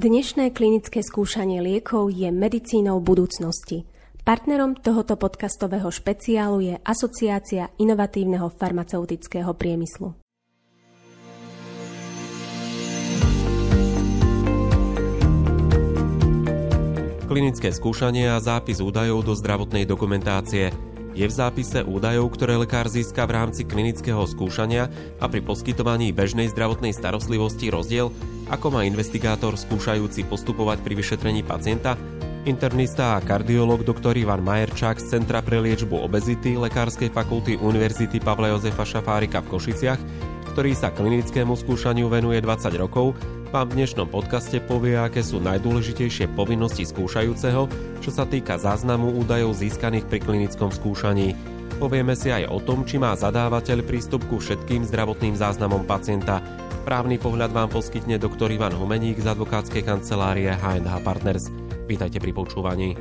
Dnešné 0.00 0.56
klinické 0.56 1.04
skúšanie 1.04 1.60
liekov 1.60 2.08
je 2.08 2.32
medicínou 2.32 3.04
budúcnosti. 3.04 3.84
Partnerom 4.24 4.72
tohoto 4.72 5.20
podcastového 5.20 5.92
špeciálu 5.92 6.72
je 6.72 6.74
Asociácia 6.80 7.68
inovatívneho 7.76 8.48
farmaceutického 8.48 9.52
priemyslu. 9.52 10.16
Klinické 17.28 17.68
skúšanie 17.68 18.32
a 18.32 18.40
zápis 18.40 18.80
údajov 18.80 19.28
do 19.28 19.36
zdravotnej 19.36 19.84
dokumentácie– 19.84 20.72
je 21.20 21.28
v 21.28 21.36
zápise 21.36 21.84
údajov, 21.84 22.32
ktoré 22.32 22.56
lekár 22.56 22.88
získa 22.88 23.28
v 23.28 23.36
rámci 23.36 23.68
klinického 23.68 24.24
skúšania 24.24 24.88
a 25.20 25.28
pri 25.28 25.44
poskytovaní 25.44 26.16
bežnej 26.16 26.48
zdravotnej 26.48 26.96
starostlivosti 26.96 27.68
rozdiel, 27.68 28.08
ako 28.48 28.66
má 28.72 28.88
investigátor 28.88 29.52
skúšajúci 29.60 30.24
postupovať 30.24 30.80
pri 30.80 30.96
vyšetrení 30.96 31.44
pacienta, 31.44 32.00
internista 32.48 33.20
a 33.20 33.22
kardiolog 33.22 33.84
dr. 33.84 34.16
Ivan 34.16 34.40
Majerčák 34.40 34.96
z 34.96 35.20
Centra 35.20 35.44
pre 35.44 35.60
liečbu 35.60 35.92
obezity 35.92 36.56
Lekárskej 36.56 37.12
fakulty 37.12 37.60
Univerzity 37.60 38.16
Pavla 38.16 38.56
Jozefa 38.56 38.88
Šafárika 38.88 39.44
v 39.44 39.50
Košiciach, 39.52 40.00
ktorý 40.56 40.72
sa 40.72 40.88
klinickému 40.88 41.52
skúšaniu 41.52 42.08
venuje 42.08 42.40
20 42.40 42.80
rokov, 42.80 43.12
vám 43.50 43.66
v 43.66 43.82
dnešnom 43.82 44.06
podcaste 44.06 44.62
povie, 44.62 44.94
aké 44.94 45.26
sú 45.26 45.42
najdôležitejšie 45.42 46.30
povinnosti 46.38 46.86
skúšajúceho, 46.86 47.66
čo 47.98 48.10
sa 48.14 48.22
týka 48.22 48.54
záznamu 48.54 49.10
údajov 49.18 49.58
získaných 49.58 50.06
pri 50.06 50.22
klinickom 50.22 50.70
skúšaní. 50.70 51.34
Povieme 51.82 52.14
si 52.14 52.30
aj 52.30 52.46
o 52.46 52.62
tom, 52.62 52.86
či 52.86 53.02
má 53.02 53.10
zadávateľ 53.18 53.82
prístup 53.82 54.22
ku 54.30 54.38
všetkým 54.38 54.86
zdravotným 54.86 55.34
záznamom 55.34 55.82
pacienta. 55.82 56.38
Právny 56.86 57.18
pohľad 57.18 57.50
vám 57.50 57.74
poskytne 57.74 58.22
doktor 58.22 58.54
Ivan 58.54 58.72
Humeník 58.72 59.18
z 59.18 59.26
advokátskej 59.34 59.82
kancelárie 59.82 60.54
H&H 60.54 60.94
Partners. 61.02 61.50
Vítajte 61.90 62.22
pri 62.22 62.30
počúvaní. 62.30 62.94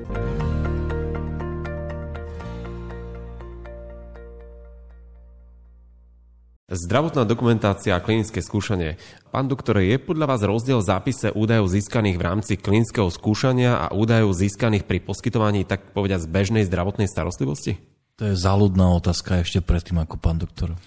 Zdravotná 6.70 7.26
dokumentácia 7.26 7.98
a 7.98 8.04
klinické 8.04 8.46
skúšanie. 8.46 9.02
Pán 9.34 9.50
doktor, 9.50 9.82
je 9.82 9.98
podľa 9.98 10.30
vás 10.30 10.46
rozdiel 10.46 10.78
v 10.78 10.86
zápise 10.86 11.34
údajov 11.34 11.66
získaných 11.66 12.22
v 12.22 12.26
rámci 12.30 12.54
klinického 12.62 13.10
skúšania 13.10 13.82
a 13.82 13.86
údajov 13.90 14.38
získaných 14.38 14.86
pri 14.86 15.02
poskytovaní, 15.02 15.66
tak 15.66 15.98
povediať, 15.98 16.30
bežnej 16.30 16.70
zdravotnej 16.70 17.10
starostlivosti? 17.10 17.82
To 18.22 18.30
je 18.30 18.38
záľudná 18.38 18.86
otázka 19.02 19.42
ešte 19.42 19.66
predtým 19.66 19.98
ako 19.98 20.22
pán 20.22 20.38
doktor. 20.38 20.78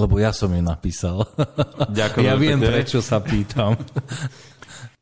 Lebo 0.00 0.16
ja 0.16 0.32
som 0.32 0.48
ju 0.48 0.64
napísal. 0.64 1.28
Ďakujem. 1.92 2.24
ja 2.24 2.34
viem, 2.40 2.56
pekne. 2.56 2.72
prečo 2.72 3.04
sa 3.04 3.20
pýtam. 3.20 3.76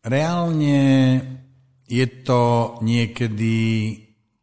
Reálne 0.02 0.82
je 1.86 2.06
to 2.26 2.74
niekedy 2.82 3.54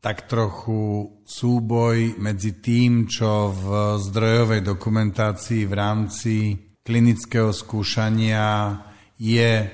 tak 0.01 0.25
trochu 0.25 1.21
súboj 1.21 2.17
medzi 2.17 2.57
tým, 2.57 3.05
čo 3.05 3.53
v 3.53 3.65
zdrojovej 4.01 4.65
dokumentácii 4.65 5.69
v 5.69 5.73
rámci 5.77 6.35
klinického 6.81 7.53
skúšania 7.53 8.81
je 9.21 9.69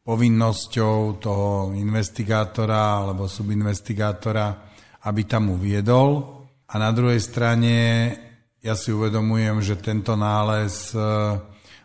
povinnosťou 0.00 1.20
toho 1.20 1.76
investigátora 1.76 3.04
alebo 3.04 3.28
subinvestigátora, 3.28 4.72
aby 5.04 5.22
tam 5.28 5.52
uviedol. 5.52 6.40
A 6.64 6.74
na 6.80 6.88
druhej 6.88 7.20
strane 7.20 7.76
ja 8.64 8.72
si 8.72 8.88
uvedomujem, 8.88 9.60
že 9.60 9.76
tento 9.76 10.16
nález 10.16 10.96
e, 10.96 11.00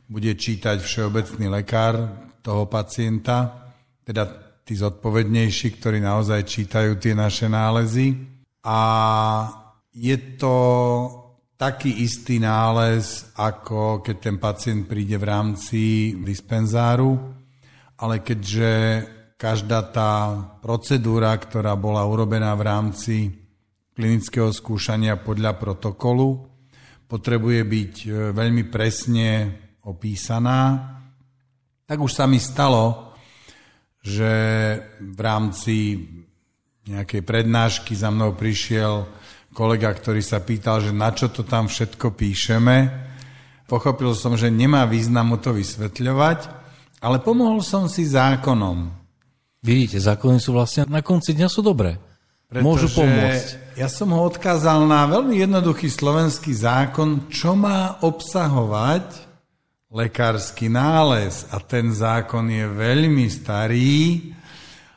bude 0.07 0.31
čítať 0.39 0.79
všeobecný 0.79 1.51
lekár 1.51 1.95
toho 2.39 2.63
pacienta, 2.71 3.67
teda 4.07 4.52
tí 4.63 4.73
zodpovednejší, 4.79 5.67
ktorí 5.79 5.99
naozaj 5.99 6.47
čítajú 6.47 6.95
tie 6.99 7.13
naše 7.13 7.51
nálezy. 7.51 8.15
A 8.63 8.79
je 9.91 10.17
to 10.39 10.55
taký 11.59 12.03
istý 12.03 12.39
nález, 12.39 13.27
ako 13.35 14.03
keď 14.03 14.15
ten 14.19 14.35
pacient 14.39 14.87
príde 14.87 15.19
v 15.19 15.27
rámci 15.27 15.81
dispenzáru, 16.19 17.15
ale 17.99 18.19
keďže 18.19 18.71
každá 19.39 19.79
tá 19.91 20.11
procedúra, 20.63 21.35
ktorá 21.35 21.75
bola 21.75 22.03
urobená 22.07 22.55
v 22.55 22.63
rámci 22.63 23.15
klinického 23.93 24.49
skúšania 24.49 25.19
podľa 25.19 25.59
protokolu, 25.59 26.49
potrebuje 27.05 27.61
byť 27.61 27.93
e, 28.03 28.09
veľmi 28.33 28.63
presne 28.73 29.29
opísaná, 29.85 30.59
tak 31.85 32.01
už 32.01 32.09
sa 32.09 32.25
mi 32.25 32.41
stalo, 32.41 33.12
že 34.03 34.31
v 34.99 35.19
rámci 35.23 35.75
nejakej 36.83 37.23
prednášky 37.23 37.95
za 37.95 38.11
mnou 38.11 38.35
prišiel 38.35 39.07
kolega, 39.55 39.87
ktorý 39.95 40.19
sa 40.19 40.43
pýtal, 40.43 40.83
že 40.83 40.91
na 40.91 41.15
čo 41.15 41.31
to 41.31 41.47
tam 41.47 41.71
všetko 41.71 42.11
píšeme. 42.11 42.91
Pochopil 43.63 44.11
som, 44.11 44.35
že 44.35 44.51
nemá 44.51 44.83
význam 44.83 45.31
mu 45.31 45.37
to 45.39 45.55
vysvetľovať, 45.55 46.39
ale 46.99 47.23
pomohol 47.23 47.63
som 47.63 47.87
si 47.87 48.03
zákonom. 48.03 48.91
Vidíte, 49.63 50.03
zákony 50.03 50.43
sú 50.43 50.51
vlastne 50.51 50.83
na 50.91 50.99
konci 50.99 51.31
dňa 51.31 51.47
sú 51.47 51.63
dobré. 51.63 51.95
Pretože 52.51 52.67
Môžu 52.67 52.87
pomôcť. 52.91 53.47
Ja 53.79 53.87
som 53.87 54.11
ho 54.11 54.27
odkázal 54.27 54.83
na 54.85 55.07
veľmi 55.07 55.39
jednoduchý 55.39 55.87
slovenský 55.87 56.51
zákon, 56.51 57.31
čo 57.31 57.55
má 57.55 57.97
obsahovať 58.03 59.32
lekársky 59.93 60.73
nález 60.73 61.45
a 61.53 61.61
ten 61.61 61.93
zákon 61.93 62.49
je 62.49 62.65
veľmi 62.65 63.29
starý 63.29 64.33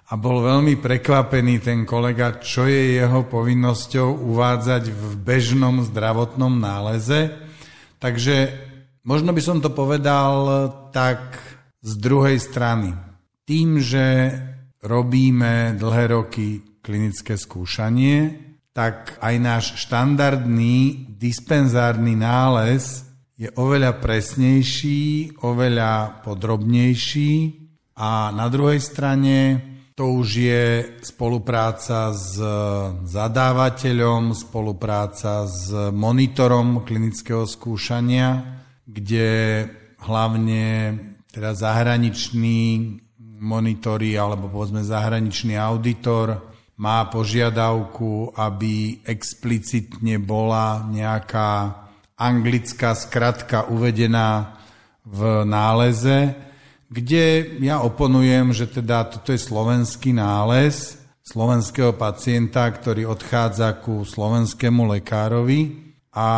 a 0.09 0.17
bol 0.17 0.41
veľmi 0.41 0.81
prekvapený 0.81 1.61
ten 1.61 1.85
kolega, 1.85 2.41
čo 2.41 2.65
je 2.65 2.97
jeho 2.97 3.29
povinnosťou 3.29 4.25
uvádzať 4.25 4.89
v 4.89 5.05
bežnom 5.21 5.85
zdravotnom 5.85 6.57
náleze. 6.57 7.29
Takže 8.01 8.57
možno 9.05 9.37
by 9.37 9.43
som 9.45 9.61
to 9.61 9.69
povedal 9.69 10.49
tak 10.97 11.45
z 11.85 11.93
druhej 12.01 12.41
strany. 12.41 12.97
Tým, 13.45 13.77
že 13.83 14.33
robíme 14.81 15.77
dlhé 15.77 16.17
roky 16.17 16.65
klinické 16.81 17.37
skúšanie, 17.37 18.43
tak 18.73 19.21
aj 19.21 19.35
náš 19.43 19.65
štandardný 19.77 21.09
dispenzárny 21.21 22.17
nález 22.17 23.06
je 23.37 23.53
oveľa 23.53 24.01
presnejší, 24.01 25.37
oveľa 25.45 26.25
podrobnejší. 26.25 27.33
A 28.01 28.33
na 28.33 28.49
druhej 28.49 28.81
strane 28.81 29.37
to 29.93 30.21
už 30.21 30.29
je 30.29 30.65
spolupráca 31.05 32.13
s 32.13 32.37
zadávateľom, 33.09 34.33
spolupráca 34.37 35.49
s 35.49 35.73
monitorom 35.93 36.85
klinického 36.85 37.49
skúšania, 37.49 38.61
kde 38.85 39.65
hlavne 40.05 40.97
teda 41.33 41.53
zahraničný 41.53 42.61
monitori 43.37 44.17
alebo 44.17 44.49
povedzme 44.49 44.81
zahraničný 44.81 45.61
auditor 45.61 46.57
má 46.77 47.09
požiadavku, 47.09 48.37
aby 48.37 49.01
explicitne 49.05 50.21
bola 50.21 50.85
nejaká 50.89 51.85
anglická 52.17 52.97
skratka 52.97 53.69
uvedená 53.69 54.57
v 55.05 55.45
náleze, 55.45 56.35
kde 56.89 57.57
ja 57.61 57.85
oponujem, 57.85 58.57
že 58.57 58.67
teda 58.67 59.07
toto 59.07 59.31
je 59.31 59.41
slovenský 59.41 60.17
nález 60.17 60.97
slovenského 61.27 61.99
pacienta, 61.99 62.71
ktorý 62.71 63.11
odchádza 63.11 63.83
ku 63.83 64.07
slovenskému 64.07 64.87
lekárovi 64.87 65.87
a 66.15 66.31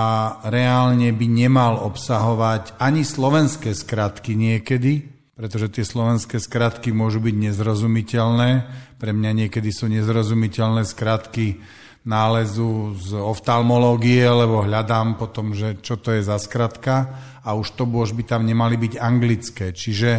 reálne 0.49 1.12
by 1.12 1.26
nemal 1.29 1.85
obsahovať 1.85 2.81
ani 2.81 3.05
slovenské 3.05 3.76
skratky 3.76 4.32
niekedy, 4.32 5.05
pretože 5.37 5.70
tie 5.70 5.85
slovenské 5.85 6.41
skratky 6.41 6.91
môžu 6.91 7.20
byť 7.20 7.35
nezrozumiteľné. 7.37 8.50
Pre 8.97 9.12
mňa 9.12 9.31
niekedy 9.44 9.70
sú 9.70 9.87
nezrozumiteľné 9.93 10.82
skratky 10.88 11.61
nálezu 12.08 12.96
z 12.96 13.20
oftalmológie, 13.20 14.25
lebo 14.25 14.64
hľadám 14.64 15.20
potom, 15.20 15.52
že 15.52 15.76
čo 15.84 16.00
to 16.00 16.16
je 16.16 16.25
za 16.25 16.40
skratka 16.40 17.12
a 17.44 17.52
už 17.52 17.76
to 17.76 17.84
už 17.84 18.16
by 18.16 18.25
tam 18.25 18.49
nemali 18.49 18.81
byť 18.81 18.96
anglické. 18.96 19.76
Čiže 19.76 20.10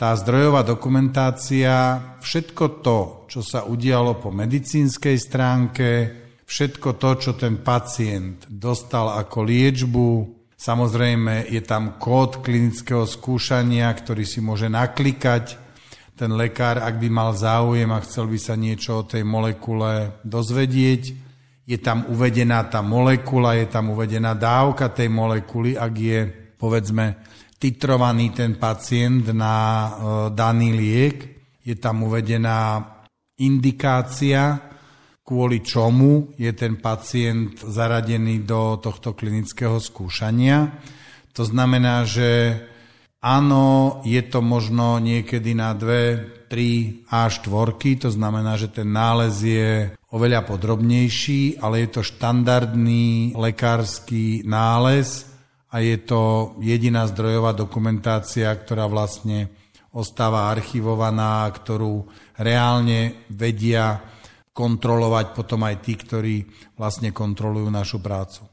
tá 0.00 0.16
zdrojová 0.16 0.64
dokumentácia, 0.64 2.00
všetko 2.18 2.64
to, 2.80 2.98
čo 3.28 3.44
sa 3.44 3.68
udialo 3.68 4.18
po 4.18 4.32
medicínskej 4.32 5.16
stránke, 5.20 5.88
všetko 6.42 6.96
to, 6.98 7.10
čo 7.20 7.32
ten 7.36 7.60
pacient 7.62 8.48
dostal 8.48 9.12
ako 9.14 9.46
liečbu, 9.46 10.08
samozrejme 10.58 11.46
je 11.46 11.62
tam 11.62 12.00
kód 12.02 12.42
klinického 12.42 13.06
skúšania, 13.06 13.92
ktorý 13.92 14.24
si 14.26 14.42
môže 14.42 14.66
naklikať 14.66 15.61
ten 16.22 16.38
lekár, 16.38 16.78
ak 16.78 17.02
by 17.02 17.08
mal 17.10 17.34
záujem 17.34 17.90
a 17.90 17.98
chcel 18.06 18.30
by 18.30 18.38
sa 18.38 18.54
niečo 18.54 19.02
o 19.02 19.08
tej 19.10 19.26
molekule 19.26 20.22
dozvedieť, 20.22 21.02
je 21.66 21.78
tam 21.82 22.06
uvedená 22.14 22.62
tá 22.70 22.78
molekula, 22.78 23.58
je 23.58 23.66
tam 23.66 23.90
uvedená 23.90 24.38
dávka 24.38 24.86
tej 24.94 25.10
molekuly, 25.10 25.74
ak 25.74 25.94
je, 25.98 26.20
povedzme, 26.54 27.26
titrovaný 27.58 28.30
ten 28.38 28.54
pacient 28.54 29.34
na 29.34 29.54
e, 29.58 29.90
daný 30.30 30.70
liek. 30.78 31.18
je 31.66 31.74
tam 31.74 32.06
uvedená 32.06 32.86
indikácia, 33.42 34.62
kvôli 35.26 35.58
čomu 35.58 36.38
je 36.38 36.54
ten 36.54 36.78
pacient 36.78 37.66
zaradený 37.66 38.46
do 38.46 38.78
tohto 38.78 39.18
klinického 39.18 39.82
skúšania. 39.82 40.70
To 41.34 41.42
znamená, 41.42 42.06
že 42.06 42.62
áno, 43.22 44.02
je 44.02 44.20
to 44.26 44.42
možno 44.42 44.98
niekedy 44.98 45.54
na 45.54 45.72
dve, 45.72 46.26
tri 46.52 47.00
a 47.08 47.32
štvorky, 47.32 47.96
to 47.96 48.12
znamená, 48.12 48.60
že 48.60 48.68
ten 48.68 48.92
nález 48.92 49.40
je 49.40 49.96
oveľa 50.12 50.44
podrobnejší, 50.44 51.56
ale 51.64 51.88
je 51.88 51.96
to 51.96 52.02
štandardný 52.04 53.32
lekársky 53.32 54.44
nález 54.44 55.24
a 55.72 55.80
je 55.80 55.96
to 56.04 56.52
jediná 56.60 57.08
zdrojová 57.08 57.56
dokumentácia, 57.56 58.52
ktorá 58.52 58.84
vlastne 58.84 59.48
ostáva 59.96 60.52
archivovaná, 60.52 61.48
ktorú 61.48 62.04
reálne 62.36 63.24
vedia 63.32 64.04
kontrolovať 64.52 65.32
potom 65.32 65.64
aj 65.64 65.80
tí, 65.80 65.96
ktorí 65.96 66.36
vlastne 66.76 67.16
kontrolujú 67.16 67.72
našu 67.72 67.96
prácu. 68.04 68.51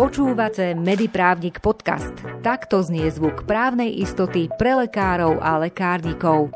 Počúvate 0.00 0.72
Mediprávnik 0.72 1.60
podcast. 1.60 2.16
Takto 2.40 2.80
znie 2.80 3.12
zvuk 3.12 3.44
právnej 3.44 4.00
istoty 4.00 4.48
pre 4.56 4.72
lekárov 4.72 5.36
a 5.44 5.60
lekárnikov. 5.60 6.48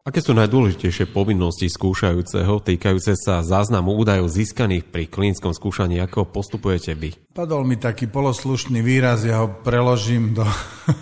Aké 0.00 0.24
sú 0.24 0.32
najdôležitejšie 0.32 1.12
povinnosti 1.12 1.68
skúšajúceho 1.68 2.64
týkajúce 2.64 3.20
sa 3.20 3.44
záznamu 3.44 3.92
údajov 4.00 4.32
získaných 4.32 4.88
pri 4.88 5.12
klinickom 5.12 5.52
skúšaní? 5.52 6.00
Ako 6.00 6.32
postupujete 6.32 6.96
vy? 6.96 7.20
Padol 7.36 7.68
mi 7.68 7.76
taký 7.76 8.08
poloslušný 8.08 8.80
výraz, 8.80 9.28
ja 9.28 9.44
ho 9.44 9.52
preložím 9.52 10.32
do 10.32 10.48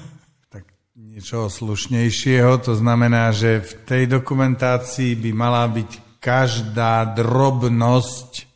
tak 0.50 0.66
niečoho 0.98 1.46
slušnejšieho. 1.46 2.58
To 2.66 2.74
znamená, 2.74 3.30
že 3.30 3.62
v 3.62 3.72
tej 3.86 4.18
dokumentácii 4.18 5.14
by 5.14 5.30
mala 5.30 5.62
byť 5.70 6.18
každá 6.18 7.14
drobnosť, 7.14 8.49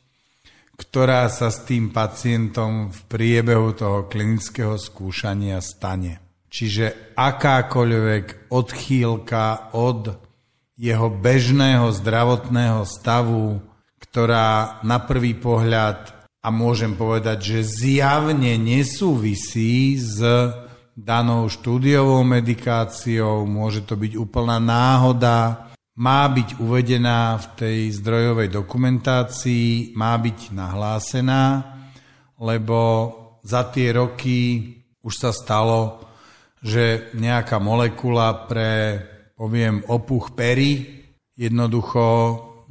ktorá 0.74 1.30
sa 1.30 1.54
s 1.54 1.62
tým 1.66 1.94
pacientom 1.94 2.90
v 2.90 3.00
priebehu 3.06 3.74
toho 3.74 4.10
klinického 4.10 4.74
skúšania 4.74 5.62
stane. 5.62 6.18
Čiže 6.50 7.14
akákoľvek 7.18 8.50
odchýlka 8.50 9.74
od 9.74 10.14
jeho 10.74 11.08
bežného 11.10 11.90
zdravotného 11.94 12.82
stavu, 12.86 13.62
ktorá 13.98 14.78
na 14.86 15.02
prvý 15.02 15.34
pohľad, 15.34 16.14
a 16.44 16.52
môžem 16.52 16.92
povedať, 16.92 17.38
že 17.40 17.60
zjavne 17.64 18.60
nesúvisí 18.60 19.96
s 19.96 20.20
danou 20.92 21.48
štúdiovou 21.48 22.20
medikáciou, 22.22 23.48
môže 23.48 23.82
to 23.82 23.96
byť 23.96 24.12
úplná 24.14 24.60
náhoda, 24.60 25.72
má 25.94 26.26
byť 26.26 26.58
uvedená 26.58 27.38
v 27.38 27.46
tej 27.54 27.78
zdrojovej 28.02 28.50
dokumentácii, 28.50 29.94
má 29.94 30.18
byť 30.18 30.50
nahlásená, 30.50 31.44
lebo 32.42 32.80
za 33.46 33.70
tie 33.70 33.94
roky 33.94 34.72
už 35.04 35.14
sa 35.14 35.30
stalo, 35.30 36.02
že 36.64 37.14
nejaká 37.14 37.60
molekula 37.60 38.48
pre 38.48 38.72
poviem, 39.34 39.82
opuch 39.90 40.32
pery, 40.32 41.02
jednoducho 41.34 42.06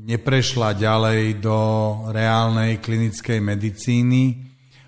neprešla 0.04 0.74
ďalej 0.74 1.44
do 1.44 1.60
reálnej 2.10 2.80
klinickej 2.80 3.40
medicíny 3.44 4.24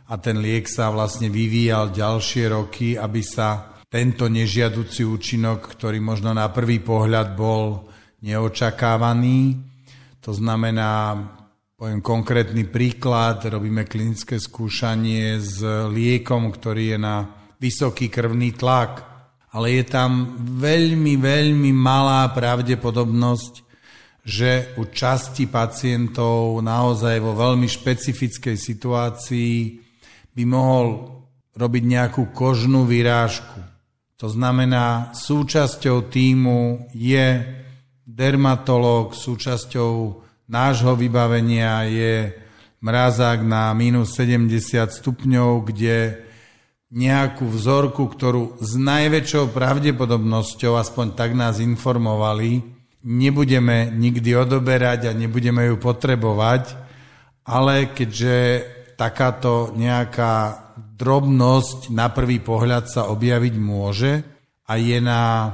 a 0.09 0.17
ten 0.17 0.39
liek 0.39 0.65
sa 0.65 0.89
vlastne 0.91 1.27
vyvíjal 1.27 1.91
ďalšie 1.91 2.43
roky, 2.51 2.95
aby 2.95 3.21
sa 3.21 3.79
tento 3.85 4.27
nežiaducí 4.27 5.05
účinok, 5.05 5.71
ktorý 5.77 6.01
možno 6.01 6.33
na 6.35 6.49
prvý 6.51 6.81
pohľad 6.83 7.37
bol 7.37 7.84
neočakávaný, 8.25 9.61
to 10.19 10.33
znamená, 10.33 11.13
poviem 11.77 12.01
konkrétny 12.01 12.65
príklad, 12.65 13.45
robíme 13.45 13.85
klinické 13.85 14.41
skúšanie 14.41 15.37
s 15.37 15.61
liekom, 15.93 16.49
ktorý 16.49 16.97
je 16.97 16.99
na 16.99 17.15
vysoký 17.61 18.09
krvný 18.09 18.57
tlak 18.57 19.15
ale 19.55 19.79
je 19.79 19.83
tam 19.87 20.35
veľmi, 20.59 21.15
veľmi 21.15 21.71
malá 21.71 22.27
pravdepodobnosť, 22.35 23.63
že 24.19 24.75
u 24.75 24.91
časti 24.91 25.47
pacientov 25.47 26.59
naozaj 26.59 27.23
vo 27.23 27.31
veľmi 27.31 27.63
špecifickej 27.63 28.57
situácii 28.59 29.55
by 30.35 30.43
mohol 30.43 30.85
robiť 31.55 31.83
nejakú 31.87 32.35
kožnú 32.35 32.83
vyrážku. 32.83 33.63
To 34.19 34.27
znamená, 34.27 35.15
súčasťou 35.15 36.11
týmu 36.11 36.91
je 36.91 37.39
dermatolog, 38.15 39.11
súčasťou 39.11 40.23
nášho 40.47 40.95
vybavenia 40.95 41.83
je 41.91 42.31
mrazák 42.79 43.43
na 43.43 43.75
minus 43.75 44.15
70 44.15 44.47
stupňov, 44.87 45.67
kde 45.67 46.23
nejakú 46.95 47.43
vzorku, 47.43 48.07
ktorú 48.07 48.63
s 48.63 48.79
najväčšou 48.79 49.51
pravdepodobnosťou, 49.51 50.79
aspoň 50.79 51.07
tak 51.11 51.35
nás 51.35 51.59
informovali, 51.59 52.63
nebudeme 53.03 53.91
nikdy 53.91 54.31
odoberať 54.31 55.11
a 55.11 55.17
nebudeme 55.17 55.67
ju 55.67 55.75
potrebovať, 55.75 56.71
ale 57.43 57.91
keďže 57.91 58.63
takáto 58.95 59.75
nejaká 59.75 60.63
drobnosť 60.95 61.91
na 61.91 62.07
prvý 62.07 62.39
pohľad 62.39 62.87
sa 62.87 63.11
objaviť 63.11 63.55
môže 63.59 64.23
a 64.63 64.79
je 64.79 65.03
na 65.03 65.51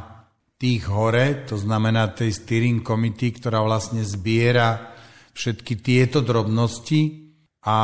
tých 0.61 0.85
hore, 0.85 1.49
to 1.49 1.57
znamená 1.57 2.13
tej 2.13 2.37
steering 2.37 2.85
committee, 2.85 3.33
ktorá 3.33 3.65
vlastne 3.65 4.05
zbiera 4.05 4.93
všetky 5.33 5.81
tieto 5.81 6.21
drobnosti 6.21 7.33
a 7.65 7.77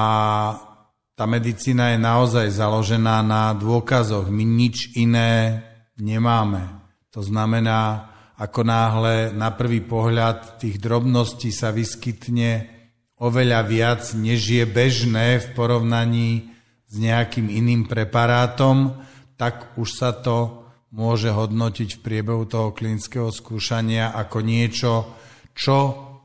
tá 1.18 1.26
medicína 1.26 1.98
je 1.98 2.00
naozaj 2.06 2.54
založená 2.54 3.26
na 3.26 3.58
dôkazoch. 3.58 4.30
My 4.30 4.46
nič 4.46 4.94
iné 4.94 5.66
nemáme. 5.98 6.70
To 7.10 7.26
znamená, 7.26 8.14
ako 8.38 8.62
náhle 8.62 9.34
na 9.34 9.50
prvý 9.50 9.82
pohľad 9.82 10.62
tých 10.62 10.78
drobností 10.78 11.50
sa 11.50 11.74
vyskytne 11.74 12.70
oveľa 13.18 13.66
viac, 13.66 14.06
než 14.14 14.54
je 14.54 14.66
bežné 14.70 15.42
v 15.42 15.48
porovnaní 15.58 16.54
s 16.86 16.94
nejakým 17.02 17.50
iným 17.50 17.90
preparátom, 17.90 19.02
tak 19.34 19.74
už 19.82 19.90
sa 19.98 20.14
to 20.14 20.67
môže 20.92 21.32
hodnotiť 21.32 22.00
v 22.00 22.04
priebehu 22.04 22.48
toho 22.48 22.72
klinického 22.72 23.32
skúšania 23.32 24.16
ako 24.16 24.38
niečo, 24.40 24.94
čo 25.52 25.78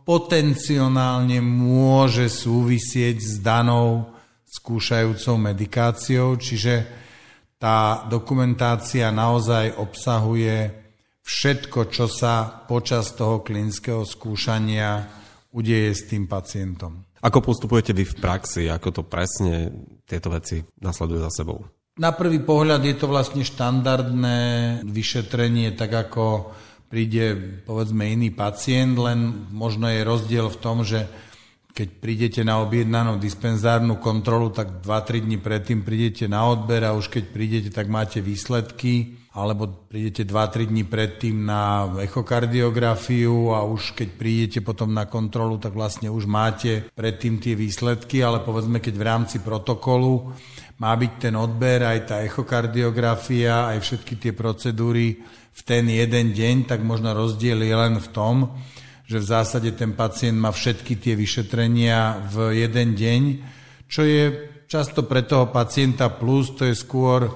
potenciálne 0.03 1.39
môže 1.43 2.27
súvisieť 2.27 3.17
s 3.19 3.35
danou 3.39 4.13
skúšajúcou 4.47 5.41
medikáciou, 5.41 6.37
čiže 6.37 6.87
tá 7.57 8.05
dokumentácia 8.11 9.09
naozaj 9.15 9.79
obsahuje 9.79 10.83
všetko, 11.23 11.89
čo 11.95 12.11
sa 12.11 12.67
počas 12.67 13.15
toho 13.15 13.41
klinického 13.47 14.03
skúšania 14.03 15.07
udeje 15.55 15.91
s 15.95 16.03
tým 16.11 16.27
pacientom. 16.27 17.07
Ako 17.23 17.39
postupujete 17.39 17.95
vy 17.95 18.03
v 18.03 18.19
praxi? 18.19 18.67
Ako 18.67 18.91
to 18.91 19.03
presne 19.07 19.71
tieto 20.03 20.27
veci 20.35 20.59
nasledujú 20.83 21.23
za 21.23 21.31
sebou? 21.31 21.63
Na 22.01 22.09
prvý 22.17 22.41
pohľad 22.41 22.81
je 22.89 22.97
to 22.97 23.05
vlastne 23.05 23.45
štandardné 23.45 24.41
vyšetrenie, 24.81 25.77
tak 25.77 25.93
ako 25.93 26.49
príde 26.89 27.37
povedzme 27.69 28.09
iný 28.09 28.33
pacient, 28.33 28.97
len 28.97 29.49
možno 29.53 29.93
je 29.93 30.01
rozdiel 30.01 30.49
v 30.49 30.61
tom, 30.61 30.89
že 30.89 31.05
keď 31.73 31.89
prídete 32.01 32.41
na 32.49 32.65
objednanú 32.65 33.21
dispenzárnu 33.21 34.01
kontrolu, 34.01 34.49
tak 34.49 34.81
2-3 34.81 35.25
dní 35.25 35.37
predtým 35.37 35.85
prídete 35.85 36.33
na 36.33 36.49
odber 36.49 36.81
a 36.85 36.97
už 36.97 37.13
keď 37.13 37.25
prídete, 37.29 37.69
tak 37.69 37.93
máte 37.93 38.25
výsledky, 38.25 39.22
alebo 39.33 39.89
prídete 39.89 40.29
2-3 40.29 40.69
dní 40.69 40.85
predtým 40.85 41.49
na 41.49 41.89
echokardiografiu 42.05 43.57
a 43.57 43.65
už 43.65 43.97
keď 43.97 44.09
prídete 44.13 44.61
potom 44.61 44.93
na 44.93 45.09
kontrolu, 45.09 45.57
tak 45.57 45.73
vlastne 45.73 46.13
už 46.13 46.29
máte 46.29 46.85
predtým 46.93 47.41
tie 47.41 47.57
výsledky, 47.57 48.21
ale 48.21 48.45
povedzme, 48.45 48.77
keď 48.77 48.95
v 48.95 49.07
rámci 49.09 49.37
protokolu 49.41 50.37
má 50.85 50.93
byť 50.93 51.13
ten 51.17 51.35
odber, 51.39 51.81
aj 51.81 52.01
tá 52.13 52.17
echokardiografia, 52.21 53.73
aj 53.73 53.79
všetky 53.81 54.21
tie 54.21 54.33
procedúry 54.37 55.25
v 55.53 55.61
ten 55.65 55.89
jeden 55.89 56.37
deň, 56.37 56.69
tak 56.69 56.85
možno 56.85 57.17
rozdiel 57.17 57.65
je 57.65 57.73
len 57.77 57.97
v 57.97 58.09
tom, 58.13 58.53
že 59.09 59.17
v 59.17 59.31
zásade 59.33 59.73
ten 59.73 59.97
pacient 59.97 60.37
má 60.37 60.53
všetky 60.53 61.01
tie 61.01 61.17
vyšetrenia 61.17 62.29
v 62.29 62.69
jeden 62.69 62.93
deň, 62.93 63.23
čo 63.89 64.05
je 64.05 64.25
často 64.69 65.05
pre 65.05 65.25
toho 65.25 65.49
pacienta 65.49 66.13
plus, 66.13 66.53
to 66.53 66.69
je 66.69 66.77
skôr 66.77 67.29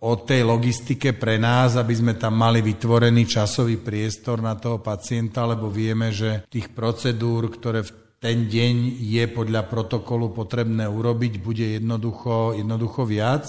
o 0.00 0.12
tej 0.16 0.48
logistike 0.48 1.12
pre 1.12 1.36
nás, 1.36 1.76
aby 1.76 1.92
sme 1.92 2.16
tam 2.16 2.40
mali 2.40 2.64
vytvorený 2.64 3.28
časový 3.28 3.76
priestor 3.76 4.40
na 4.40 4.56
toho 4.56 4.80
pacienta, 4.80 5.44
lebo 5.44 5.68
vieme, 5.68 6.08
že 6.08 6.48
tých 6.48 6.72
procedúr, 6.72 7.52
ktoré 7.52 7.84
v 7.84 7.92
ten 8.20 8.52
deň 8.52 9.00
je 9.00 9.24
podľa 9.32 9.64
protokolu 9.64 10.32
potrebné 10.36 10.84
urobiť, 10.84 11.40
bude 11.40 11.80
jednoducho, 11.80 12.52
jednoducho 12.52 13.08
viac. 13.08 13.48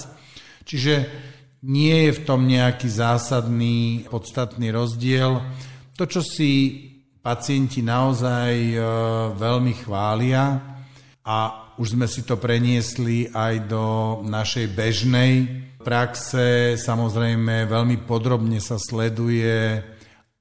Čiže 0.63 1.11
nie 1.67 2.07
je 2.07 2.11
v 2.15 2.23
tom 2.23 2.47
nejaký 2.47 2.87
zásadný, 2.87 4.07
podstatný 4.07 4.71
rozdiel. 4.71 5.43
To, 5.99 6.03
čo 6.07 6.23
si 6.23 6.87
pacienti 7.19 7.83
naozaj 7.83 8.51
e, 8.51 8.77
veľmi 9.35 9.73
chvália 9.83 10.57
a 11.21 11.37
už 11.75 11.99
sme 11.99 12.07
si 12.07 12.23
to 12.23 12.39
preniesli 12.39 13.27
aj 13.29 13.53
do 13.67 13.85
našej 14.23 14.71
bežnej 14.71 15.33
praxe. 15.83 16.77
Samozrejme, 16.77 17.67
veľmi 17.67 18.05
podrobne 18.05 18.61
sa 18.63 18.77
sleduje 18.77 19.81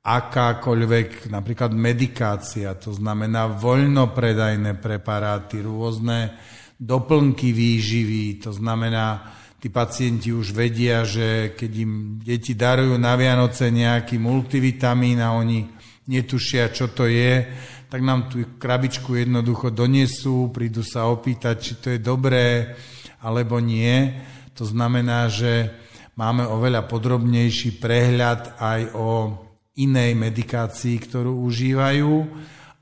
akákoľvek 0.00 1.28
napríklad 1.28 1.76
medikácia, 1.76 2.72
to 2.72 2.96
znamená 2.96 3.52
voľnopredajné 3.52 4.80
preparáty, 4.80 5.60
rôzne 5.60 6.32
doplnky 6.80 7.52
výživy, 7.52 8.40
to 8.40 8.48
znamená, 8.56 9.36
tí 9.60 9.68
pacienti 9.68 10.32
už 10.32 10.56
vedia, 10.56 11.04
že 11.04 11.52
keď 11.52 11.72
im 11.76 11.92
deti 12.16 12.56
darujú 12.56 12.96
na 12.96 13.12
Vianoce 13.12 13.68
nejaký 13.68 14.16
multivitamín 14.16 15.20
a 15.20 15.36
oni 15.36 15.68
netušia, 16.08 16.72
čo 16.72 16.88
to 16.96 17.04
je, 17.04 17.44
tak 17.92 18.00
nám 18.00 18.32
tú 18.32 18.56
krabičku 18.56 19.20
jednoducho 19.20 19.68
donesú, 19.68 20.48
prídu 20.48 20.80
sa 20.80 21.12
opýtať, 21.12 21.56
či 21.60 21.72
to 21.76 21.86
je 21.92 22.00
dobré 22.00 22.72
alebo 23.20 23.60
nie. 23.60 24.16
To 24.60 24.68
znamená, 24.68 25.32
že 25.32 25.72
máme 26.20 26.44
oveľa 26.44 26.84
podrobnejší 26.84 27.80
prehľad 27.80 28.60
aj 28.60 28.92
o 28.92 29.40
inej 29.80 30.12
medikácii, 30.20 31.00
ktorú 31.00 31.48
užívajú. 31.48 32.12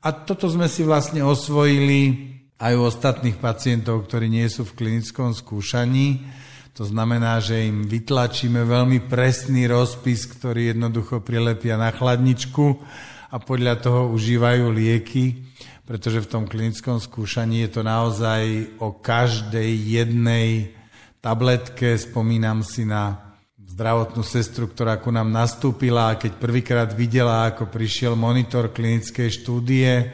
A 0.02 0.08
toto 0.10 0.50
sme 0.50 0.66
si 0.66 0.82
vlastne 0.82 1.22
osvojili 1.22 2.34
aj 2.58 2.72
u 2.74 2.82
ostatných 2.82 3.38
pacientov, 3.38 4.10
ktorí 4.10 4.26
nie 4.26 4.50
sú 4.50 4.66
v 4.66 4.74
klinickom 4.74 5.30
skúšaní. 5.30 6.26
To 6.74 6.82
znamená, 6.82 7.38
že 7.38 7.70
im 7.70 7.86
vytlačíme 7.86 8.66
veľmi 8.66 9.06
presný 9.06 9.70
rozpis, 9.70 10.26
ktorý 10.26 10.74
jednoducho 10.74 11.22
prilepia 11.22 11.78
na 11.78 11.94
chladničku 11.94 12.74
a 13.30 13.38
podľa 13.38 13.78
toho 13.78 14.10
užívajú 14.10 14.66
lieky, 14.74 15.46
pretože 15.86 16.26
v 16.26 16.30
tom 16.30 16.44
klinickom 16.50 16.98
skúšaní 16.98 17.62
je 17.66 17.70
to 17.70 17.82
naozaj 17.86 18.42
o 18.82 18.98
každej 18.98 19.70
jednej 20.02 20.77
tabletke. 21.18 21.94
Spomínam 21.98 22.62
si 22.62 22.86
na 22.86 23.28
zdravotnú 23.68 24.26
sestru, 24.26 24.66
ktorá 24.66 24.98
ku 24.98 25.14
nám 25.14 25.30
nastúpila 25.30 26.10
a 26.10 26.18
keď 26.18 26.32
prvýkrát 26.40 26.90
videla, 26.90 27.46
ako 27.46 27.70
prišiel 27.70 28.18
monitor 28.18 28.74
klinickej 28.74 29.28
štúdie, 29.30 30.10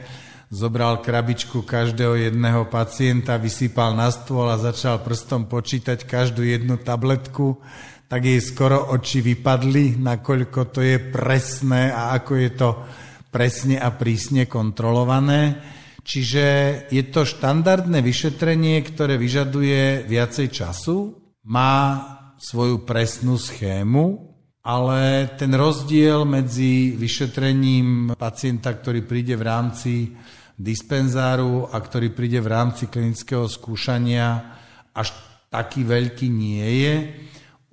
zobral 0.52 1.00
krabičku 1.00 1.64
každého 1.64 2.28
jedného 2.28 2.68
pacienta, 2.68 3.40
vysypal 3.40 3.96
na 3.96 4.12
stôl 4.12 4.46
a 4.50 4.60
začal 4.60 5.00
prstom 5.00 5.48
počítať 5.48 6.04
každú 6.04 6.44
jednu 6.44 6.76
tabletku, 6.76 7.58
tak 8.04 8.28
jej 8.28 8.38
skoro 8.38 8.92
oči 8.92 9.24
vypadli, 9.24 9.96
nakoľko 9.96 10.60
to 10.70 10.84
je 10.84 11.00
presné 11.00 11.88
a 11.88 12.14
ako 12.20 12.32
je 12.36 12.50
to 12.52 12.70
presne 13.32 13.80
a 13.80 13.90
prísne 13.90 14.46
kontrolované. 14.46 15.58
Čiže 16.04 16.44
je 16.92 17.02
to 17.08 17.24
štandardné 17.24 18.04
vyšetrenie, 18.04 18.84
ktoré 18.84 19.16
vyžaduje 19.16 20.04
viacej 20.04 20.52
času, 20.52 21.16
má 21.48 22.04
svoju 22.36 22.84
presnú 22.84 23.40
schému, 23.40 24.36
ale 24.64 25.32
ten 25.40 25.52
rozdiel 25.56 26.28
medzi 26.28 26.92
vyšetrením 26.96 28.16
pacienta, 28.20 28.76
ktorý 28.76 29.04
príde 29.04 29.36
v 29.36 29.44
rámci 29.44 29.92
dispenzáru 30.56 31.72
a 31.72 31.76
ktorý 31.80 32.12
príde 32.12 32.40
v 32.44 32.52
rámci 32.52 32.88
klinického 32.88 33.48
skúšania, 33.48 34.56
až 34.92 35.12
taký 35.48 35.88
veľký 35.88 36.28
nie 36.28 36.68
je. 36.84 36.94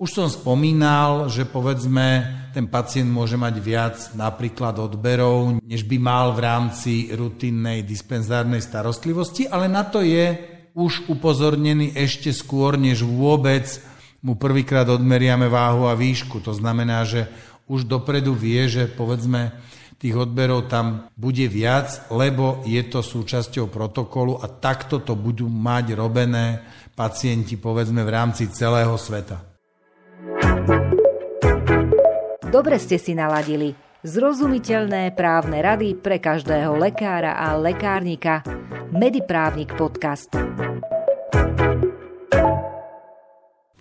Už 0.02 0.18
som 0.18 0.26
spomínal, 0.26 1.30
že 1.30 1.46
povedzme, 1.46 2.26
ten 2.50 2.66
pacient 2.66 3.06
môže 3.06 3.38
mať 3.38 3.54
viac 3.62 3.96
napríklad 4.18 4.74
odberov, 4.82 5.62
než 5.62 5.86
by 5.86 5.94
mal 6.02 6.34
v 6.34 6.42
rámci 6.42 7.14
rutinnej 7.14 7.86
dispenzárnej 7.86 8.66
starostlivosti, 8.66 9.46
ale 9.46 9.70
na 9.70 9.86
to 9.86 10.02
je 10.02 10.42
už 10.74 11.06
upozornený 11.06 11.94
ešte 11.94 12.34
skôr, 12.34 12.74
než 12.74 13.06
vôbec 13.06 13.62
mu 14.26 14.34
prvýkrát 14.34 14.90
odmeriame 14.90 15.46
váhu 15.46 15.86
a 15.86 15.94
výšku. 15.94 16.42
To 16.42 16.50
znamená, 16.50 17.06
že 17.06 17.30
už 17.70 17.86
dopredu 17.86 18.34
vie, 18.34 18.66
že 18.66 18.90
povedzme 18.90 19.54
tých 20.02 20.18
odberov 20.18 20.66
tam 20.66 21.14
bude 21.14 21.46
viac, 21.46 22.10
lebo 22.10 22.66
je 22.66 22.82
to 22.90 23.06
súčasťou 23.06 23.70
protokolu 23.70 24.34
a 24.42 24.50
takto 24.50 24.98
to 24.98 25.14
budú 25.14 25.46
mať 25.46 25.94
robené 25.94 26.58
pacienti 26.90 27.54
povedzme 27.54 28.02
v 28.02 28.10
rámci 28.10 28.50
celého 28.50 28.98
sveta. 28.98 29.51
Dobre 32.52 32.76
ste 32.76 33.00
si 33.00 33.16
naladili. 33.16 33.72
Zrozumiteľné 34.04 35.16
právne 35.16 35.64
rady 35.64 35.96
pre 35.96 36.20
každého 36.20 36.76
lekára 36.76 37.32
a 37.32 37.56
lekárnika. 37.56 38.44
Mediprávnik 38.92 39.72
podcast. 39.72 40.28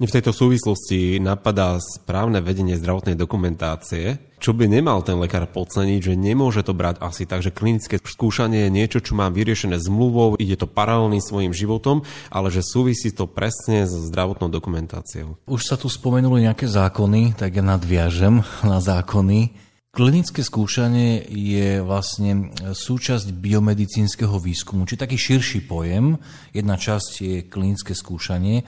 Mne 0.02 0.10
v 0.10 0.18
tejto 0.18 0.34
súvislosti 0.34 1.22
napadá 1.22 1.78
správne 1.78 2.42
vedenie 2.42 2.74
zdravotnej 2.74 3.14
dokumentácie, 3.14 4.18
čo 4.42 4.50
by 4.50 4.66
nemal 4.66 5.06
ten 5.06 5.14
lekár 5.22 5.46
podceniť, 5.46 6.02
že 6.02 6.18
nemôže 6.18 6.66
to 6.66 6.74
brať 6.74 6.98
asi 7.06 7.30
tak, 7.30 7.46
že 7.46 7.54
klinické 7.54 8.02
skúšanie 8.02 8.66
je 8.66 8.74
niečo, 8.74 8.98
čo 8.98 9.14
má 9.14 9.30
vyriešené 9.30 9.78
zmluvou, 9.78 10.42
ide 10.42 10.58
to 10.58 10.66
paralelným 10.66 11.22
svojim 11.22 11.54
životom, 11.54 12.02
ale 12.34 12.50
že 12.50 12.66
súvisí 12.66 13.14
to 13.14 13.30
presne 13.30 13.86
s 13.86 13.94
zdravotnou 14.10 14.50
dokumentáciou. 14.50 15.38
Už 15.46 15.70
sa 15.70 15.78
tu 15.78 15.86
spomenuli 15.86 16.50
nejaké 16.50 16.66
zákony, 16.66 17.38
tak 17.38 17.62
ja 17.62 17.62
nadviažem 17.62 18.42
na 18.66 18.82
zákony. 18.82 19.54
Klinické 19.94 20.42
skúšanie 20.42 21.30
je 21.30 21.78
vlastne 21.86 22.50
súčasť 22.74 23.30
biomedicínskeho 23.38 24.42
výskumu, 24.42 24.90
či 24.90 24.98
taký 24.98 25.22
širší 25.22 25.70
pojem. 25.70 26.18
Jedna 26.58 26.74
časť 26.74 27.12
je 27.22 27.38
klinické 27.46 27.94
skúšanie 27.94 28.66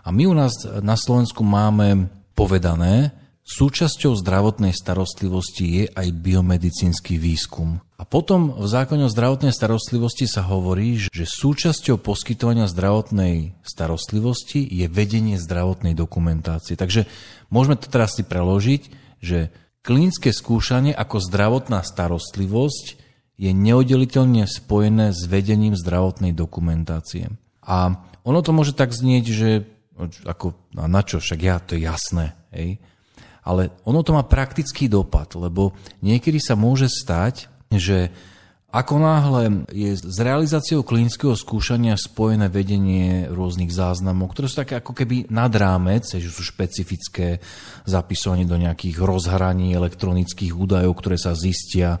a 0.00 0.08
my 0.12 0.24
u 0.26 0.34
nás 0.34 0.52
na 0.80 0.96
Slovensku 0.96 1.44
máme 1.44 2.08
povedané, 2.32 3.12
súčasťou 3.44 4.14
zdravotnej 4.16 4.70
starostlivosti 4.70 5.64
je 5.66 5.84
aj 5.90 6.08
biomedicínsky 6.14 7.18
výskum. 7.18 7.82
A 8.00 8.08
potom 8.08 8.56
v 8.56 8.64
zákone 8.64 9.04
o 9.04 9.12
zdravotnej 9.12 9.52
starostlivosti 9.52 10.24
sa 10.24 10.46
hovorí, 10.46 10.96
že 10.96 11.28
súčasťou 11.28 12.00
poskytovania 12.00 12.70
zdravotnej 12.70 13.60
starostlivosti 13.60 14.64
je 14.64 14.88
vedenie 14.88 15.36
zdravotnej 15.36 15.92
dokumentácie. 15.92 16.80
Takže 16.80 17.04
môžeme 17.52 17.76
to 17.76 17.92
teraz 17.92 18.16
si 18.16 18.24
preložiť, 18.24 18.82
že 19.20 19.52
klinické 19.84 20.32
skúšanie 20.32 20.96
ako 20.96 21.20
zdravotná 21.20 21.84
starostlivosť 21.84 22.96
je 23.40 23.50
neoddeliteľne 23.52 24.48
spojené 24.48 25.12
s 25.12 25.24
vedením 25.28 25.76
zdravotnej 25.76 26.32
dokumentácie. 26.32 27.32
A 27.64 28.00
ono 28.24 28.40
to 28.40 28.52
môže 28.52 28.76
tak 28.76 28.92
znieť, 28.92 29.24
že 29.28 29.50
ako, 30.06 30.72
a 30.78 30.86
na 30.88 31.02
čo, 31.04 31.20
však 31.20 31.40
ja, 31.40 31.56
to 31.60 31.76
je 31.76 31.84
jasné. 31.84 32.32
Hej? 32.54 32.80
Ale 33.44 33.72
ono 33.88 34.00
to 34.04 34.16
má 34.16 34.24
praktický 34.24 34.86
dopad, 34.86 35.32
lebo 35.36 35.72
niekedy 36.04 36.38
sa 36.40 36.56
môže 36.56 36.88
stať, 36.88 37.48
že 37.72 38.12
ako 38.70 39.02
náhle 39.02 39.66
je 39.74 39.98
s 39.98 40.18
realizáciou 40.22 40.86
klinického 40.86 41.34
skúšania 41.34 41.98
spojené 41.98 42.46
vedenie 42.46 43.26
rôznych 43.26 43.74
záznamov, 43.74 44.30
ktoré 44.30 44.46
sú 44.46 44.62
také 44.62 44.78
ako 44.78 44.94
keby 44.94 45.26
nad 45.26 45.50
rámec, 45.50 46.06
že 46.06 46.30
sú 46.30 46.46
špecifické 46.46 47.42
zapisovanie 47.82 48.46
do 48.46 48.54
nejakých 48.54 49.02
rozhraní 49.02 49.74
elektronických 49.74 50.54
údajov, 50.54 50.94
ktoré 51.02 51.18
sa 51.18 51.34
zistia 51.34 51.98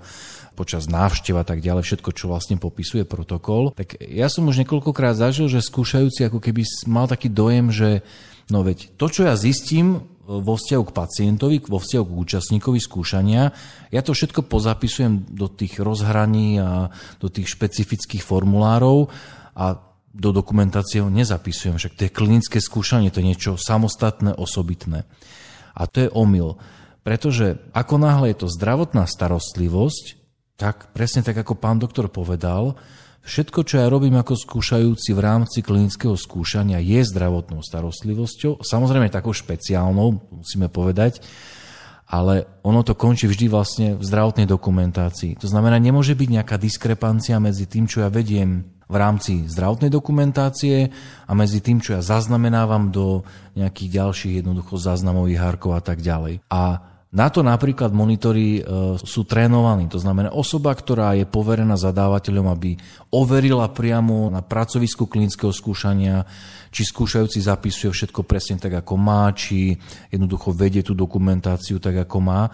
počas 0.60 0.84
návštev 0.92 1.40
a 1.40 1.44
tak 1.48 1.64
ďalej, 1.64 1.88
všetko, 1.88 2.12
čo 2.12 2.28
vlastne 2.28 2.60
popisuje 2.60 3.08
protokol. 3.08 3.72
Tak 3.72 3.96
ja 4.04 4.28
som 4.28 4.44
už 4.44 4.60
niekoľkokrát 4.60 5.16
zažil, 5.16 5.48
že 5.48 5.64
skúšajúci 5.64 6.28
ako 6.28 6.36
keby 6.36 6.68
mal 6.84 7.08
taký 7.08 7.32
dojem, 7.32 7.72
že 7.72 8.04
no 8.52 8.60
veď 8.60 8.92
to, 9.00 9.08
čo 9.08 9.24
ja 9.24 9.40
zistím, 9.40 10.04
vo 10.30 10.54
vzťahu 10.54 10.84
k 10.86 10.94
pacientovi, 10.94 11.56
vo 11.66 11.82
vzťahu 11.82 12.04
k 12.06 12.16
účastníkovi 12.22 12.78
skúšania. 12.78 13.50
Ja 13.90 14.04
to 14.04 14.14
všetko 14.14 14.46
pozapisujem 14.46 15.26
do 15.26 15.50
tých 15.50 15.82
rozhraní 15.82 16.62
a 16.62 16.94
do 17.18 17.26
tých 17.26 17.50
špecifických 17.50 18.22
formulárov 18.22 19.10
a 19.58 19.82
do 20.14 20.30
dokumentácie 20.30 21.02
ho 21.02 21.10
nezapisujem. 21.10 21.82
Však 21.82 21.94
to 21.98 22.02
je 22.06 22.14
klinické 22.14 22.58
skúšanie, 22.62 23.10
to 23.10 23.18
je 23.18 23.30
niečo 23.34 23.58
samostatné, 23.58 24.38
osobitné. 24.38 25.02
A 25.74 25.82
to 25.90 26.06
je 26.06 26.08
omyl. 26.14 26.62
Pretože 27.02 27.58
ako 27.74 27.98
náhle 27.98 28.30
je 28.30 28.46
to 28.46 28.52
zdravotná 28.54 29.10
starostlivosť, 29.10 30.19
tak 30.60 30.92
presne 30.92 31.24
tak, 31.24 31.40
ako 31.40 31.56
pán 31.56 31.80
doktor 31.80 32.12
povedal, 32.12 32.76
Všetko, 33.20 33.68
čo 33.68 33.84
ja 33.84 33.92
robím 33.92 34.16
ako 34.16 34.32
skúšajúci 34.32 35.12
v 35.12 35.20
rámci 35.20 35.60
klinického 35.60 36.16
skúšania, 36.16 36.80
je 36.80 37.04
zdravotnou 37.04 37.60
starostlivosťou, 37.60 38.64
samozrejme 38.64 39.12
takou 39.12 39.36
špeciálnou, 39.36 40.40
musíme 40.40 40.72
povedať. 40.72 41.20
ale 42.10 42.42
ono 42.66 42.82
to 42.82 42.98
končí 42.98 43.30
vždy 43.30 43.46
vlastne 43.46 43.88
v 43.94 44.02
zdravotnej 44.02 44.42
dokumentácii. 44.50 45.38
To 45.38 45.46
znamená, 45.46 45.78
nemôže 45.78 46.18
byť 46.18 46.28
nejaká 46.42 46.58
diskrepancia 46.58 47.38
medzi 47.38 47.70
tým, 47.70 47.86
čo 47.86 48.02
ja 48.02 48.10
vediem 48.10 48.66
v 48.90 48.96
rámci 48.98 49.46
zdravotnej 49.46 49.94
dokumentácie 49.94 50.90
a 51.28 51.32
medzi 51.38 51.62
tým, 51.62 51.78
čo 51.78 51.94
ja 51.94 52.02
zaznamenávam 52.02 52.90
do 52.90 53.22
nejakých 53.54 54.02
ďalších 54.02 54.42
jednoducho 54.42 54.74
záznamových 54.74 55.38
hárkov 55.38 55.70
a 55.78 55.82
tak 55.86 56.02
ďalej. 56.02 56.42
A 56.50 56.82
na 57.10 57.26
to 57.26 57.42
napríklad 57.42 57.90
monitory 57.90 58.62
e, 58.62 58.62
sú 59.02 59.26
trénovaní. 59.26 59.90
To 59.90 59.98
znamená 59.98 60.30
osoba, 60.30 60.70
ktorá 60.70 61.18
je 61.18 61.26
poverená 61.26 61.74
zadávateľom, 61.74 62.46
aby 62.46 62.78
overila 63.10 63.66
priamo 63.66 64.30
na 64.30 64.46
pracovisku 64.46 65.10
klinického 65.10 65.50
skúšania, 65.50 66.22
či 66.70 66.86
skúšajúci 66.86 67.42
zapisuje 67.42 67.90
všetko 67.90 68.22
presne 68.22 68.62
tak, 68.62 68.78
ako 68.78 68.94
má, 68.94 69.26
či 69.34 69.74
jednoducho 70.06 70.54
vedie 70.54 70.86
tú 70.86 70.94
dokumentáciu 70.94 71.82
tak, 71.82 72.06
ako 72.06 72.18
má 72.22 72.46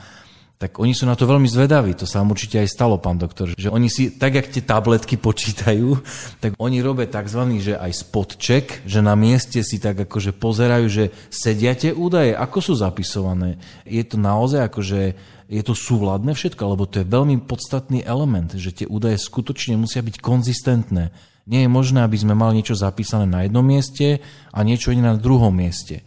tak 0.57 0.81
oni 0.81 0.97
sú 0.97 1.05
na 1.05 1.13
to 1.13 1.29
veľmi 1.29 1.45
zvedaví. 1.45 1.93
To 2.01 2.09
sa 2.09 2.25
vám 2.25 2.33
určite 2.33 2.57
aj 2.57 2.73
stalo, 2.73 2.97
pán 2.97 3.21
doktor. 3.21 3.53
Že 3.53 3.69
oni 3.69 3.93
si, 3.93 4.09
tak 4.17 4.41
jak 4.41 4.49
tie 4.49 4.65
tabletky 4.65 5.21
počítajú, 5.29 6.01
tak 6.41 6.57
oni 6.57 6.81
robia 6.81 7.05
tzv. 7.05 7.43
že 7.61 7.77
aj 7.77 7.93
spot 7.93 8.41
check, 8.41 8.81
že 8.89 9.05
na 9.05 9.13
mieste 9.13 9.61
si 9.61 9.77
tak 9.77 10.09
akože 10.09 10.33
pozerajú, 10.33 10.87
že 10.89 11.05
sedia 11.29 11.77
tie 11.77 11.93
údaje, 11.93 12.33
ako 12.33 12.59
sú 12.65 12.73
zapisované. 12.73 13.61
Je 13.85 14.01
to 14.01 14.17
naozaj 14.17 14.65
akože 14.73 15.01
je 15.47 15.63
to 15.63 15.79
súvladné 15.79 16.35
všetko, 16.35 16.63
lebo 16.75 16.91
to 16.91 17.05
je 17.05 17.07
veľmi 17.07 17.47
podstatný 17.47 18.03
element, 18.03 18.51
že 18.57 18.75
tie 18.75 18.87
údaje 18.89 19.21
skutočne 19.21 19.79
musia 19.79 20.03
byť 20.03 20.19
konzistentné. 20.19 21.15
Nie 21.47 21.69
je 21.69 21.71
možné, 21.71 22.03
aby 22.03 22.19
sme 22.19 22.35
mali 22.35 22.59
niečo 22.59 22.75
zapísané 22.75 23.23
na 23.23 23.47
jednom 23.47 23.63
mieste 23.63 24.19
a 24.51 24.67
niečo 24.67 24.91
iné 24.91 25.15
na 25.15 25.15
druhom 25.15 25.55
mieste. 25.55 26.03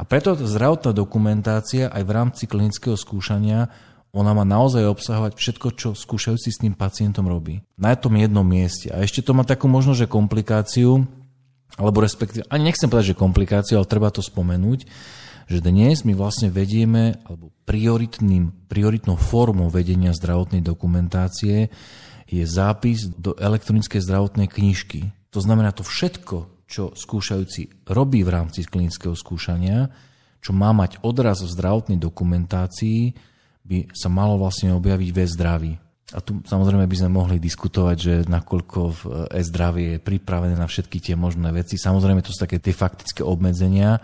A 0.00 0.02
preto 0.02 0.34
zdravotná 0.34 0.96
dokumentácia 0.96 1.92
aj 1.92 2.02
v 2.02 2.14
rámci 2.16 2.42
klinického 2.48 2.96
skúšania 2.96 3.70
ona 4.10 4.34
má 4.34 4.42
naozaj 4.42 4.90
obsahovať 4.90 5.32
všetko, 5.38 5.68
čo 5.78 5.88
skúšajúci 5.94 6.50
s 6.50 6.60
tým 6.60 6.74
pacientom 6.74 7.30
robí. 7.30 7.62
Na 7.78 7.94
tom 7.94 8.18
jednom 8.18 8.42
mieste. 8.42 8.90
A 8.90 9.06
ešte 9.06 9.22
to 9.22 9.34
má 9.38 9.46
takú 9.46 9.70
možnosť, 9.70 10.06
že 10.06 10.08
komplikáciu, 10.10 11.06
alebo 11.78 12.02
respektíve, 12.02 12.42
ani 12.50 12.70
nechcem 12.70 12.90
povedať, 12.90 13.14
že 13.14 13.22
komplikáciu, 13.22 13.78
ale 13.78 13.86
treba 13.86 14.10
to 14.10 14.18
spomenúť, 14.18 14.82
že 15.50 15.58
dnes 15.62 16.02
my 16.06 16.14
vlastne 16.14 16.50
vedieme, 16.50 17.22
alebo 17.26 17.54
prioritným, 17.66 18.66
prioritnou 18.70 19.14
formou 19.14 19.70
vedenia 19.70 20.14
zdravotnej 20.14 20.62
dokumentácie 20.62 21.70
je 22.30 22.44
zápis 22.46 23.10
do 23.10 23.34
elektronickej 23.38 23.98
zdravotnej 23.98 24.46
knižky. 24.46 25.10
To 25.34 25.42
znamená 25.42 25.70
to 25.74 25.82
všetko, 25.82 26.66
čo 26.70 26.94
skúšajúci 26.94 27.86
robí 27.90 28.22
v 28.22 28.30
rámci 28.30 28.62
klinického 28.62 29.18
skúšania, 29.18 29.90
čo 30.38 30.54
má 30.54 30.70
mať 30.70 31.02
odraz 31.02 31.42
v 31.42 31.50
zdravotnej 31.50 31.98
dokumentácii, 31.98 33.14
by 33.64 33.92
sa 33.92 34.08
malo 34.08 34.40
vlastne 34.40 34.72
objaviť 34.74 35.08
v 35.12 35.18
e-zdraví. 35.24 35.72
A 36.10 36.18
tu 36.18 36.42
samozrejme 36.42 36.90
by 36.90 36.96
sme 36.98 37.10
mohli 37.14 37.38
diskutovať, 37.38 37.96
že 37.96 38.14
nakoľko 38.26 38.78
v 38.90 39.02
e-zdraví 39.30 39.82
je 39.94 39.98
pripravené 40.02 40.58
na 40.58 40.66
všetky 40.66 40.98
tie 40.98 41.14
možné 41.14 41.54
veci. 41.54 41.78
Samozrejme 41.78 42.18
to 42.26 42.34
sú 42.34 42.42
také 42.42 42.58
tie 42.58 42.74
faktické 42.74 43.22
obmedzenia, 43.22 44.02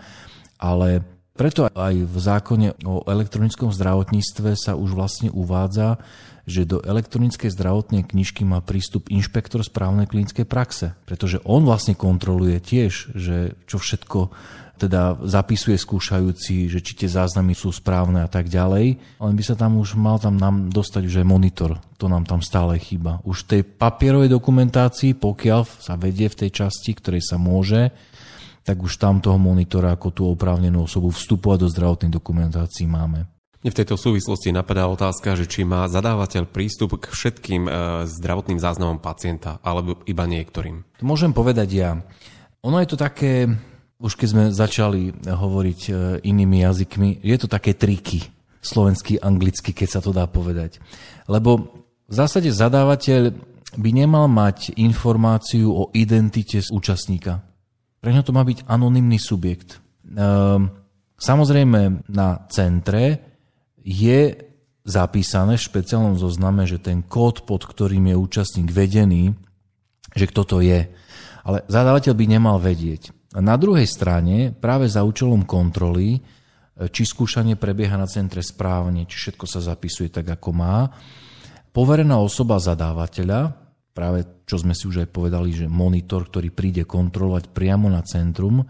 ale 0.55 1.03
preto 1.37 1.69
aj 1.69 1.95
v 2.01 2.17
zákone 2.17 2.81
o 2.83 3.05
elektronickom 3.05 3.69
zdravotníctve 3.69 4.57
sa 4.57 4.73
už 4.73 4.97
vlastne 4.97 5.29
uvádza, 5.29 6.01
že 6.47 6.65
do 6.65 6.81
elektronickej 6.81 7.53
zdravotnej 7.53 8.07
knižky 8.07 8.47
má 8.47 8.63
prístup 8.63 9.11
inšpektor 9.11 9.61
správnej 9.61 10.09
klinickej 10.09 10.47
praxe, 10.47 10.95
pretože 11.05 11.43
on 11.45 11.67
vlastne 11.67 11.93
kontroluje 11.93 12.57
tiež, 12.57 13.13
že 13.13 13.53
čo 13.69 13.77
všetko 13.77 14.33
teda 14.77 15.17
zapisuje 15.25 15.73
skúšajúci, 15.73 16.69
že 16.69 16.79
či 16.85 16.93
tie 16.93 17.09
záznamy 17.09 17.57
sú 17.57 17.73
správne 17.73 18.21
a 18.21 18.29
tak 18.29 18.47
ďalej. 18.47 19.01
Len 19.17 19.35
by 19.35 19.43
sa 19.43 19.57
tam 19.57 19.81
už 19.81 19.97
mal 19.97 20.21
tam 20.21 20.37
nám 20.37 20.69
dostať 20.69 21.09
aj 21.09 21.25
monitor. 21.25 21.81
To 21.97 22.05
nám 22.05 22.29
tam 22.29 22.45
stále 22.45 22.77
chýba. 22.77 23.19
Už 23.25 23.43
v 23.43 23.57
tej 23.57 23.61
papierovej 23.65 24.29
dokumentácii, 24.29 25.17
pokiaľ 25.17 25.61
sa 25.81 25.97
vedie 25.97 26.29
v 26.29 26.45
tej 26.45 26.63
časti, 26.63 26.93
ktorej 26.93 27.25
sa 27.25 27.41
môže, 27.41 27.89
tak 28.67 28.83
už 28.83 28.99
tam 28.99 29.23
toho 29.23 29.39
monitora 29.39 29.95
ako 29.95 30.11
tú 30.11 30.27
oprávnenú 30.27 30.83
osobu 30.83 31.07
vstupovať 31.15 31.63
do 31.63 31.71
zdravotnej 31.71 32.11
dokumentácii 32.11 32.83
máme. 32.83 33.31
Mne 33.63 33.71
v 33.71 33.79
tejto 33.79 33.95
súvislosti 33.95 34.51
napadá 34.51 34.91
otázka, 34.91 35.39
že 35.39 35.47
či 35.47 35.63
má 35.63 35.87
zadávateľ 35.87 36.51
prístup 36.51 36.99
k 36.99 37.07
všetkým 37.07 37.63
e, 37.65 37.71
zdravotným 38.05 38.59
záznamom 38.59 38.99
pacienta, 38.99 39.63
alebo 39.63 40.03
iba 40.03 40.27
niektorým. 40.27 40.83
To 40.99 41.05
môžem 41.07 41.31
povedať 41.31 41.69
ja. 41.71 41.95
Ono 42.61 42.77
je 42.83 42.91
to 42.91 42.99
také, 42.99 43.47
už 44.03 44.13
keď 44.19 44.27
sme 44.27 44.43
začali 44.51 45.15
hovoriť 45.25 45.81
e, 45.87 45.91
inými 46.27 46.67
jazykmi, 46.67 47.23
je 47.23 47.37
to 47.39 47.47
také 47.47 47.71
triky, 47.71 48.29
slovenský, 48.59 49.23
anglicky, 49.23 49.71
keď 49.71 49.89
sa 49.89 49.99
to 50.03 50.11
dá 50.11 50.27
povedať. 50.27 50.83
Lebo 51.25 51.71
v 52.05 52.13
zásade 52.13 52.51
zadávateľ 52.51 53.31
by 53.79 53.89
nemal 53.95 54.27
mať 54.27 54.75
informáciu 54.75 55.71
o 55.71 55.83
identite 55.95 56.59
z 56.59 56.69
účastníka. 56.69 57.46
Pre 58.07 58.15
ňo 58.15 58.23
to 58.23 58.31
má 58.31 58.47
byť 58.47 58.63
anonymný 58.71 59.19
subjekt. 59.19 59.83
Ehm, 60.07 60.71
samozrejme 61.19 62.07
na 62.07 62.39
centre 62.47 63.19
je 63.83 64.31
zapísané 64.87 65.59
v 65.59 65.65
špeciálnom 65.67 66.15
zozname, 66.15 66.63
že 66.63 66.79
ten 66.79 67.03
kód, 67.03 67.43
pod 67.43 67.67
ktorým 67.67 68.07
je 68.07 68.15
účastník 68.15 68.71
vedený, 68.71 69.35
že 70.15 70.23
kto 70.23 70.41
to 70.47 70.57
je. 70.63 70.87
Ale 71.43 71.67
zadávateľ 71.67 72.15
by 72.15 72.25
nemal 72.31 72.63
vedieť. 72.63 73.11
A 73.35 73.43
na 73.43 73.59
druhej 73.59 73.83
strane, 73.83 74.55
práve 74.55 74.87
za 74.87 75.03
účelom 75.03 75.43
kontroly, 75.43 76.15
e, 76.15 76.19
či 76.87 77.03
skúšanie 77.03 77.59
prebieha 77.59 77.99
na 77.99 78.07
centre 78.07 78.39
správne, 78.39 79.03
či 79.03 79.19
všetko 79.19 79.43
sa 79.43 79.59
zapisuje 79.59 80.07
tak, 80.07 80.31
ako 80.31 80.55
má, 80.55 80.95
poverená 81.75 82.23
osoba 82.23 82.55
zadávateľa, 82.55 83.66
práve 83.97 84.29
čo 84.45 84.61
sme 84.61 84.77
si 84.77 84.85
už 84.85 85.01
aj 85.01 85.09
povedali, 85.09 85.49
že 85.49 85.65
monitor, 85.65 86.29
ktorý 86.29 86.53
príde 86.53 86.85
kontrolovať 86.85 87.49
priamo 87.49 87.89
na 87.89 88.05
centrum, 88.05 88.61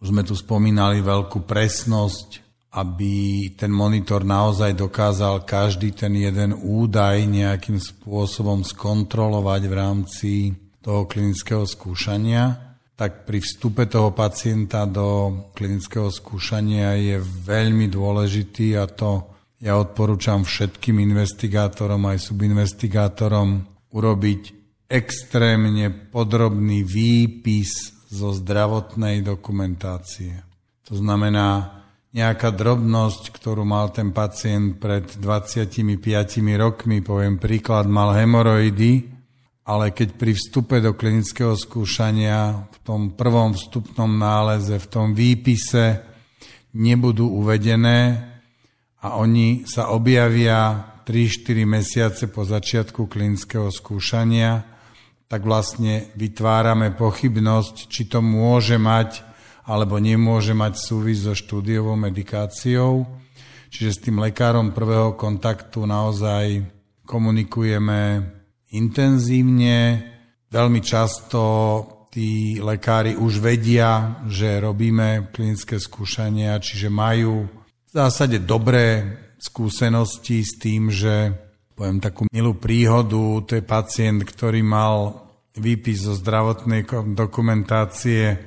už 0.03 0.07
sme 0.11 0.27
tu 0.27 0.35
spomínali 0.35 0.99
veľkú 0.99 1.47
presnosť 1.47 2.47
aby 2.77 3.47
ten 3.57 3.73
monitor 3.73 4.21
naozaj 4.21 4.77
dokázal 4.77 5.47
každý 5.47 5.97
ten 5.97 6.13
jeden 6.13 6.53
údaj 6.53 7.25
nejakým 7.25 7.81
spôsobom 7.81 8.61
skontrolovať 8.61 9.61
v 9.65 9.73
rámci 9.73 10.31
toho 10.83 11.09
klinického 11.09 11.65
skúšania, 11.65 12.66
tak 12.97 13.29
pri 13.29 13.37
vstupe 13.37 13.85
toho 13.85 14.09
pacienta 14.09 14.89
do 14.89 15.29
klinického 15.53 16.09
skúšania 16.09 16.97
je 16.97 17.21
veľmi 17.21 17.85
dôležitý 17.93 18.73
a 18.73 18.89
to 18.89 19.37
ja 19.61 19.77
odporúčam 19.77 20.41
všetkým 20.41 20.97
investigátorom 21.05 22.01
aj 22.09 22.17
subinvestigátorom 22.25 23.69
urobiť 23.93 24.41
extrémne 24.89 26.09
podrobný 26.09 26.81
výpis 26.81 27.93
zo 28.09 28.33
zdravotnej 28.33 29.21
dokumentácie. 29.21 30.41
To 30.89 30.97
znamená, 30.97 31.83
nejaká 32.17 32.49
drobnosť, 32.49 33.29
ktorú 33.29 33.61
mal 33.67 33.93
ten 33.93 34.09
pacient 34.09 34.81
pred 34.81 35.05
25 35.21 36.01
rokmi, 36.57 37.05
poviem 37.05 37.37
príklad, 37.37 37.85
mal 37.85 38.15
hemoroidy, 38.15 39.16
ale 39.67 39.91
keď 39.91 40.15
pri 40.15 40.31
vstupe 40.31 40.79
do 40.79 40.95
klinického 40.95 41.51
skúšania 41.59 42.71
v 42.71 42.77
tom 42.87 43.01
prvom 43.19 43.51
vstupnom 43.51 44.07
náleze, 44.07 44.79
v 44.79 44.87
tom 44.87 45.11
výpise 45.11 46.07
nebudú 46.71 47.27
uvedené 47.43 48.23
a 49.03 49.19
oni 49.19 49.67
sa 49.67 49.91
objavia 49.91 50.95
3-4 51.03 51.67
mesiace 51.67 52.23
po 52.31 52.47
začiatku 52.47 53.11
klinického 53.11 53.67
skúšania, 53.67 54.63
tak 55.27 55.43
vlastne 55.43 56.15
vytvárame 56.15 56.95
pochybnosť, 56.95 57.91
či 57.91 58.07
to 58.07 58.23
môže 58.23 58.79
mať 58.79 59.27
alebo 59.67 59.99
nemôže 59.99 60.55
mať 60.55 60.79
súvis 60.79 61.27
so 61.27 61.35
štúdiovou 61.35 61.99
medikáciou. 61.99 63.03
Čiže 63.67 63.91
s 63.91 63.99
tým 63.99 64.23
lekárom 64.23 64.71
prvého 64.71 65.19
kontaktu 65.19 65.83
naozaj 65.83 66.63
komunikujeme 67.03 68.36
intenzívne. 68.73 70.03
Veľmi 70.47 70.79
často 70.79 71.41
tí 72.11 72.57
lekári 72.57 73.13
už 73.13 73.43
vedia, 73.43 74.23
že 74.25 74.57
robíme 74.57 75.29
klinické 75.29 75.77
skúšania, 75.77 76.57
čiže 76.57 76.89
majú 76.89 77.45
v 77.87 77.91
zásade 77.91 78.41
dobré 78.41 79.05
skúsenosti 79.37 80.41
s 80.41 80.57
tým, 80.57 80.89
že 80.89 81.29
poviem 81.77 82.01
takú 82.01 82.25
milú 82.33 82.57
príhodu, 82.57 83.45
to 83.45 83.51
je 83.53 83.63
pacient, 83.63 84.25
ktorý 84.25 84.65
mal 84.65 85.29
výpis 85.53 86.09
zo 86.09 86.17
zdravotnej 86.17 86.89
dokumentácie 87.13 88.37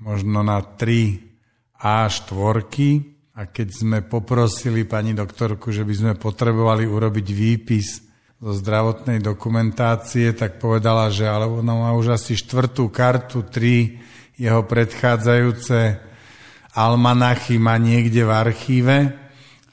možno 0.00 0.40
na 0.40 0.60
3 0.64 1.78
A4 1.78 2.32
a 3.32 3.40
keď 3.48 3.68
sme 3.72 3.98
poprosili 4.04 4.84
pani 4.84 5.16
doktorku, 5.16 5.72
že 5.72 5.84
by 5.84 5.94
sme 5.94 6.12
potrebovali 6.16 6.84
urobiť 6.84 7.26
výpis 7.32 8.11
zo 8.42 8.58
zdravotnej 8.58 9.22
dokumentácie, 9.22 10.34
tak 10.34 10.58
povedala, 10.58 11.14
že 11.14 11.30
ale 11.30 11.46
ona 11.46 11.78
má 11.78 11.90
už 11.94 12.18
asi 12.18 12.34
štvrtú 12.34 12.90
kartu, 12.90 13.46
tri 13.46 14.02
jeho 14.34 14.66
predchádzajúce 14.66 16.02
almanachy 16.74 17.62
má 17.62 17.78
niekde 17.78 18.26
v 18.26 18.32
archíve. 18.34 18.96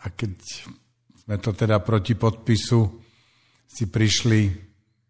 A 0.05 0.13
keď 0.13 0.37
sme 1.25 1.41
to 1.41 1.49
teda 1.57 1.81
proti 1.81 2.13
podpisu 2.13 2.85
si 3.65 3.89
prišli 3.89 4.53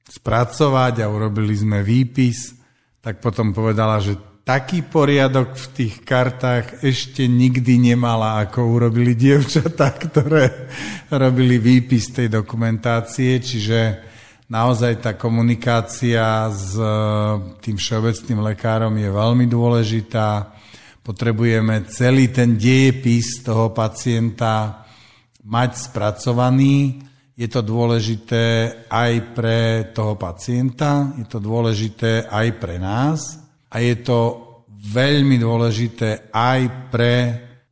spracovať 0.08 1.04
a 1.04 1.12
urobili 1.12 1.52
sme 1.52 1.84
výpis, 1.84 2.56
tak 3.04 3.20
potom 3.20 3.52
povedala, 3.52 4.00
že 4.00 4.16
taký 4.50 4.82
poriadok 4.82 5.54
v 5.54 5.68
tých 5.78 5.96
kartách 6.02 6.82
ešte 6.82 7.30
nikdy 7.30 7.94
nemala, 7.94 8.42
ako 8.42 8.82
urobili 8.82 9.14
dievčatá, 9.14 9.94
ktoré 10.10 10.74
robili 11.14 11.62
výpis 11.62 12.10
tej 12.10 12.34
dokumentácie, 12.34 13.38
čiže 13.38 14.10
naozaj 14.50 15.06
tá 15.06 15.14
komunikácia 15.14 16.50
s 16.50 16.74
e, 16.74 16.90
tým 17.62 17.78
všeobecným 17.78 18.42
lekárom 18.42 18.98
je 18.98 19.10
veľmi 19.14 19.46
dôležitá. 19.46 20.50
Potrebujeme 21.06 21.86
celý 21.86 22.34
ten 22.34 22.58
dejepis 22.58 23.46
toho 23.46 23.70
pacienta 23.70 24.82
mať 25.46 25.94
spracovaný. 25.94 26.98
Je 27.38 27.46
to 27.46 27.62
dôležité 27.62 28.46
aj 28.90 29.14
pre 29.38 29.94
toho 29.94 30.18
pacienta, 30.18 31.14
je 31.22 31.30
to 31.30 31.38
dôležité 31.38 32.26
aj 32.26 32.48
pre 32.58 32.82
nás, 32.82 33.39
a 33.70 33.76
je 33.78 33.96
to 34.02 34.20
veľmi 34.70 35.38
dôležité 35.38 36.34
aj 36.34 36.60
pre 36.90 37.14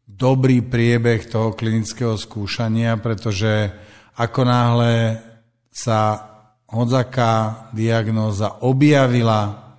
dobrý 0.06 0.66
priebeh 0.66 1.30
toho 1.30 1.54
klinického 1.54 2.18
skúšania, 2.18 2.98
pretože 2.98 3.70
ako 4.18 4.42
náhle 4.46 5.22
sa 5.70 6.26
hodzaká 6.68 7.70
diagnóza 7.72 8.66
objavila 8.66 9.74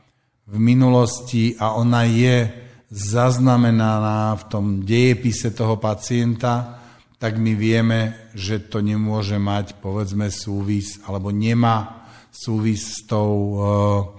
v 0.48 0.56
minulosti 0.56 1.58
a 1.58 1.76
ona 1.76 2.06
je 2.08 2.48
zaznamenaná 2.88 4.32
v 4.38 4.42
tom 4.48 4.66
dejepise 4.80 5.52
toho 5.52 5.76
pacienta, 5.76 6.80
tak 7.20 7.36
my 7.36 7.52
vieme, 7.52 8.30
že 8.32 8.62
to 8.70 8.80
nemôže 8.80 9.36
mať, 9.36 9.76
povedzme, 9.82 10.32
súvis, 10.32 11.02
alebo 11.04 11.28
nemá 11.34 12.08
súvis 12.30 12.94
s 12.94 13.04
tou 13.04 13.30
uh, 13.58 14.17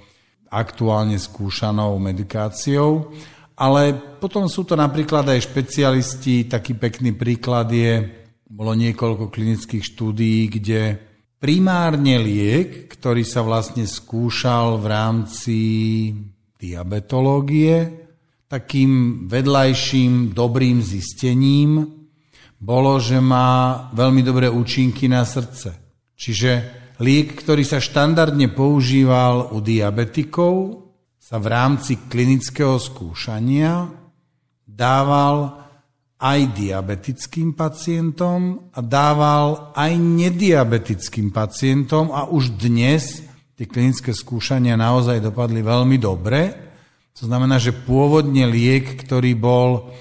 aktuálne 0.49 1.15
skúšanou 1.15 1.95
medikáciou, 2.01 3.13
ale 3.53 3.93
potom 4.17 4.49
sú 4.49 4.65
to 4.65 4.73
napríklad 4.73 5.29
aj 5.29 5.45
špecialisti, 5.45 6.49
taký 6.49 6.73
pekný 6.75 7.13
príklad 7.13 7.69
je, 7.69 8.07
bolo 8.49 8.73
niekoľko 8.73 9.29
klinických 9.29 9.83
štúdií, 9.85 10.49
kde 10.49 10.97
primárne 11.37 12.17
liek, 12.17 12.89
ktorý 12.89 13.21
sa 13.21 13.45
vlastne 13.45 13.85
skúšal 13.85 14.81
v 14.81 14.85
rámci 14.89 15.59
diabetológie, 16.59 18.09
takým 18.49 19.25
vedľajším 19.29 20.33
dobrým 20.33 20.81
zistením 20.81 21.99
bolo, 22.59 22.99
že 22.99 23.23
má 23.23 23.87
veľmi 23.95 24.19
dobré 24.19 24.51
účinky 24.51 25.07
na 25.07 25.23
srdce. 25.23 25.79
Čiže 26.19 26.51
Liek, 26.99 27.31
ktorý 27.31 27.63
sa 27.63 27.79
štandardne 27.79 28.51
používal 28.51 29.55
u 29.55 29.63
diabetikov, 29.63 30.83
sa 31.15 31.39
v 31.39 31.47
rámci 31.47 31.95
klinického 32.11 32.75
skúšania 32.75 33.87
dával 34.67 35.63
aj 36.19 36.39
diabetickým 36.59 37.55
pacientom 37.55 38.67
a 38.75 38.83
dával 38.83 39.71
aj 39.79 39.95
nediabetickým 39.95 41.31
pacientom 41.31 42.11
a 42.11 42.27
už 42.27 42.59
dnes 42.59 43.23
tie 43.55 43.63
klinické 43.63 44.11
skúšania 44.11 44.75
naozaj 44.75 45.23
dopadli 45.23 45.63
veľmi 45.63 45.95
dobre. 45.95 46.51
To 47.15 47.23
znamená, 47.31 47.63
že 47.63 47.79
pôvodne 47.79 48.43
liek, 48.43 48.99
ktorý 49.07 49.39
bol 49.39 49.95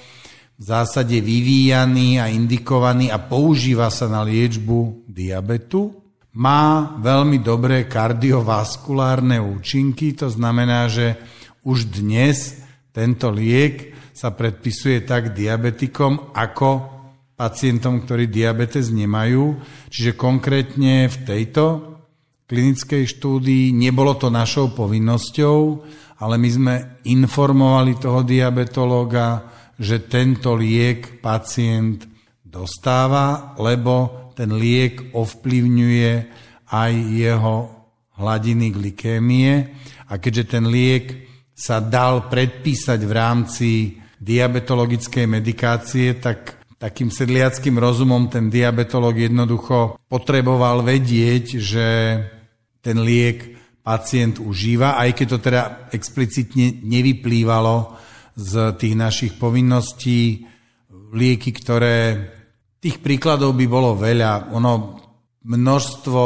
v 0.58 0.62
zásade 0.66 1.22
vyvíjaný 1.22 2.18
a 2.18 2.26
indikovaný 2.26 3.14
a 3.14 3.22
používa 3.22 3.86
sa 3.86 4.10
na 4.10 4.26
liečbu 4.26 5.06
diabetu, 5.06 6.07
má 6.36 6.96
veľmi 7.00 7.40
dobré 7.40 7.88
kardiovaskulárne 7.88 9.40
účinky, 9.40 10.12
to 10.12 10.28
znamená, 10.28 10.90
že 10.92 11.16
už 11.64 11.88
dnes 11.88 12.60
tento 12.92 13.32
liek 13.32 13.94
sa 14.12 14.34
predpisuje 14.34 15.06
tak 15.06 15.32
diabetikom 15.32 16.34
ako 16.34 16.98
pacientom, 17.38 18.02
ktorí 18.02 18.26
diabetes 18.26 18.90
nemajú. 18.90 19.62
Čiže 19.86 20.18
konkrétne 20.18 21.06
v 21.06 21.16
tejto 21.22 21.64
klinickej 22.50 23.06
štúdii 23.06 23.70
nebolo 23.70 24.18
to 24.18 24.26
našou 24.26 24.74
povinnosťou, 24.74 25.58
ale 26.18 26.34
my 26.34 26.48
sme 26.50 26.74
informovali 27.06 27.94
toho 28.02 28.26
diabetológa, 28.26 29.46
že 29.78 30.10
tento 30.10 30.58
liek 30.58 31.22
pacient 31.22 32.02
dostáva, 32.42 33.54
lebo 33.62 34.27
ten 34.38 34.54
liek 34.54 35.10
ovplyvňuje 35.18 36.12
aj 36.70 36.92
jeho 36.94 37.56
hladiny 38.22 38.70
glikémie 38.70 39.50
a 40.06 40.22
keďže 40.22 40.44
ten 40.46 40.70
liek 40.70 41.26
sa 41.58 41.82
dal 41.82 42.30
predpísať 42.30 43.02
v 43.02 43.12
rámci 43.12 43.70
diabetologickej 44.22 45.26
medikácie, 45.26 46.22
tak 46.22 46.62
takým 46.78 47.10
sedliackým 47.10 47.74
rozumom 47.74 48.30
ten 48.30 48.46
diabetolog 48.46 49.18
jednoducho 49.18 49.98
potreboval 50.06 50.86
vedieť, 50.86 51.58
že 51.58 51.86
ten 52.78 53.02
liek 53.02 53.58
pacient 53.82 54.38
užíva, 54.38 55.02
aj 55.02 55.10
keď 55.18 55.26
to 55.26 55.38
teda 55.42 55.62
explicitne 55.90 56.78
nevyplývalo 56.86 57.98
z 58.38 58.78
tých 58.78 58.94
našich 58.94 59.32
povinností, 59.34 60.46
lieky, 61.10 61.50
ktoré 61.50 62.37
Tých 62.78 63.02
príkladov 63.02 63.58
by 63.58 63.66
bolo 63.66 63.98
veľa. 63.98 64.54
Ono 64.54 65.02
množstvo, 65.42 66.22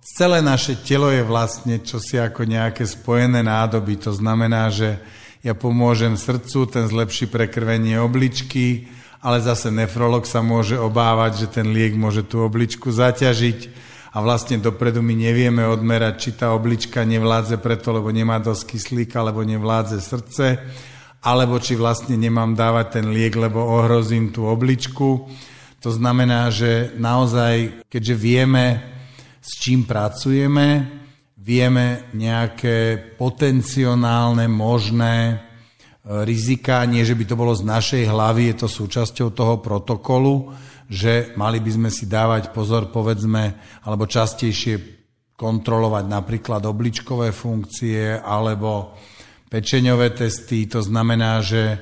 celé 0.00 0.40
naše 0.40 0.80
telo 0.80 1.12
je 1.12 1.20
vlastne 1.20 1.84
čosi 1.84 2.16
ako 2.16 2.48
nejaké 2.48 2.88
spojené 2.88 3.44
nádoby. 3.44 4.00
To 4.08 4.12
znamená, 4.16 4.72
že 4.72 4.96
ja 5.44 5.52
pomôžem 5.56 6.16
srdcu, 6.16 6.68
ten 6.68 6.84
zlepší 6.88 7.28
prekrvenie 7.28 8.00
obličky 8.00 8.88
ale 9.20 9.44
zase 9.44 9.68
nefrolog 9.68 10.24
sa 10.24 10.40
môže 10.40 10.80
obávať, 10.80 11.44
že 11.44 11.60
ten 11.60 11.68
liek 11.68 11.92
môže 11.92 12.24
tú 12.24 12.40
obličku 12.40 12.88
zaťažiť 12.88 13.88
a 14.16 14.18
vlastne 14.24 14.58
dopredu 14.58 15.04
my 15.04 15.12
nevieme 15.12 15.68
odmerať, 15.68 16.14
či 16.18 16.30
tá 16.34 16.56
oblička 16.56 17.04
nevládze 17.04 17.60
preto, 17.60 17.92
lebo 17.92 18.08
nemá 18.10 18.40
dosť 18.40 18.74
kyslíka, 18.74 19.20
alebo 19.20 19.44
nevládze 19.44 20.00
srdce, 20.00 20.58
alebo 21.20 21.60
či 21.60 21.76
vlastne 21.76 22.16
nemám 22.16 22.56
dávať 22.56 22.98
ten 22.98 23.06
liek, 23.12 23.36
lebo 23.36 23.60
ohrozím 23.60 24.32
tú 24.32 24.48
obličku. 24.48 25.28
To 25.80 25.88
znamená, 25.88 26.52
že 26.52 26.92
naozaj, 27.00 27.88
keďže 27.88 28.14
vieme, 28.16 28.66
s 29.40 29.56
čím 29.56 29.88
pracujeme, 29.88 31.00
vieme 31.40 32.12
nejaké 32.12 33.00
potenciálne 33.16 34.44
možné 34.44 35.16
e, 35.32 35.36
rizika, 36.28 36.84
nie 36.84 37.00
že 37.00 37.16
by 37.16 37.24
to 37.24 37.34
bolo 37.34 37.56
z 37.56 37.64
našej 37.64 38.04
hlavy, 38.04 38.52
je 38.52 38.56
to 38.60 38.68
súčasťou 38.68 39.32
toho 39.32 39.64
protokolu, 39.64 40.52
že 40.84 41.32
mali 41.40 41.64
by 41.64 41.70
sme 41.72 41.88
si 41.88 42.04
dávať 42.04 42.52
pozor, 42.52 42.92
povedzme, 42.92 43.56
alebo 43.88 44.04
častejšie 44.04 45.00
kontrolovať 45.40 46.04
napríklad 46.04 46.60
obličkové 46.68 47.32
funkcie 47.32 48.20
alebo 48.20 48.92
pečeňové 49.48 50.12
testy. 50.12 50.68
To 50.68 50.84
znamená, 50.84 51.40
že 51.40 51.80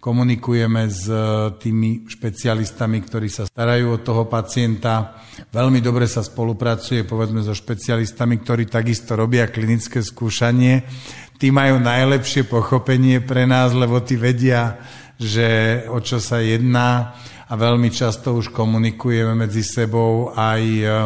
komunikujeme 0.00 0.88
s 0.88 1.04
e, 1.06 1.16
tými 1.60 2.08
špecialistami, 2.08 3.04
ktorí 3.04 3.28
sa 3.28 3.44
starajú 3.44 4.00
o 4.00 4.02
toho 4.02 4.24
pacienta. 4.26 5.20
Veľmi 5.52 5.84
dobre 5.84 6.08
sa 6.08 6.24
spolupracuje, 6.24 7.04
povedzme, 7.04 7.44
so 7.44 7.52
špecialistami, 7.52 8.40
ktorí 8.40 8.64
takisto 8.66 9.12
robia 9.12 9.52
klinické 9.52 10.00
skúšanie. 10.00 10.88
Tí 11.36 11.52
majú 11.52 11.84
najlepšie 11.84 12.48
pochopenie 12.48 13.20
pre 13.20 13.44
nás, 13.44 13.76
lebo 13.76 14.00
tí 14.00 14.16
vedia, 14.16 14.80
že 15.20 15.80
o 15.92 16.00
čo 16.00 16.16
sa 16.16 16.40
jedná 16.40 17.12
a 17.44 17.52
veľmi 17.52 17.92
často 17.92 18.32
už 18.32 18.56
komunikujeme 18.56 19.36
medzi 19.36 19.60
sebou 19.60 20.32
aj, 20.32 20.62
e, 20.64 20.96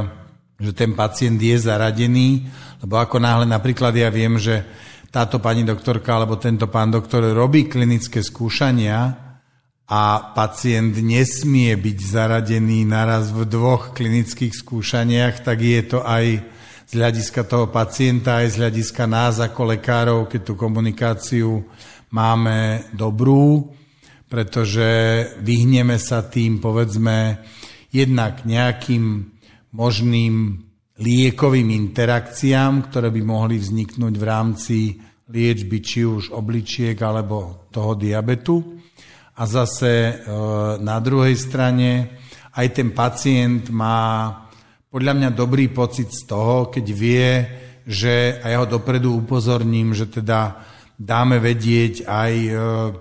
že 0.63 0.71
ten 0.71 0.95
pacient 0.95 1.43
je 1.43 1.59
zaradený, 1.59 2.47
lebo 2.79 2.95
ako 3.03 3.19
náhle 3.19 3.43
napríklad 3.51 3.91
ja 3.91 4.07
viem, 4.07 4.39
že 4.39 4.63
táto 5.15 5.39
pani 5.39 5.63
doktorka 5.63 6.19
alebo 6.19 6.43
tento 6.43 6.67
pán 6.67 6.91
doktor 6.91 7.23
robí 7.31 7.71
klinické 7.71 8.19
skúšania 8.19 9.15
a 9.87 10.03
pacient 10.35 10.91
nesmie 10.99 11.71
byť 11.79 11.99
zaradený 12.03 12.83
naraz 12.83 13.31
v 13.31 13.47
dvoch 13.47 13.95
klinických 13.95 14.51
skúšaniach, 14.51 15.47
tak 15.47 15.63
je 15.63 15.83
to 15.87 16.03
aj 16.03 16.43
z 16.91 16.93
hľadiska 16.99 17.47
toho 17.47 17.71
pacienta, 17.71 18.43
aj 18.43 18.59
z 18.59 18.59
hľadiska 18.59 19.05
nás 19.07 19.39
ako 19.39 19.79
lekárov, 19.79 20.27
keď 20.27 20.41
tú 20.51 20.59
komunikáciu 20.59 21.63
máme 22.11 22.83
dobrú, 22.91 23.71
pretože 24.27 25.31
vyhneme 25.47 25.95
sa 25.95 26.27
tým, 26.27 26.59
povedzme, 26.59 27.39
jednak 27.95 28.43
nejakým 28.43 29.31
možným 29.71 30.59
liekovým 31.01 31.75
interakciám, 31.75 32.91
ktoré 32.91 33.11
by 33.11 33.23
mohli 33.27 33.59
vzniknúť 33.59 34.15
v 34.15 34.25
rámci 34.25 34.79
liečby 35.31 35.83
či 35.83 36.07
už 36.07 36.31
obličiek 36.31 36.95
alebo 37.03 37.67
toho 37.75 37.99
diabetu. 37.99 38.79
A 39.35 39.43
zase 39.51 39.91
e, 39.91 40.15
na 40.79 41.03
druhej 41.03 41.35
strane 41.35 42.23
aj 42.55 42.67
ten 42.71 42.95
pacient 42.95 43.67
má 43.75 44.31
podľa 44.87 45.13
mňa 45.19 45.31
dobrý 45.35 45.75
pocit 45.75 46.15
z 46.15 46.23
toho, 46.23 46.71
keď 46.71 46.87
vie, 46.95 47.31
že, 47.83 48.39
a 48.39 48.55
ja 48.55 48.63
ho 48.63 48.69
dopredu 48.71 49.11
upozorním, 49.11 49.91
že 49.91 50.07
teda 50.07 50.63
dáme 50.95 51.43
vedieť 51.43 52.07
aj 52.07 52.33
e, 52.47 52.53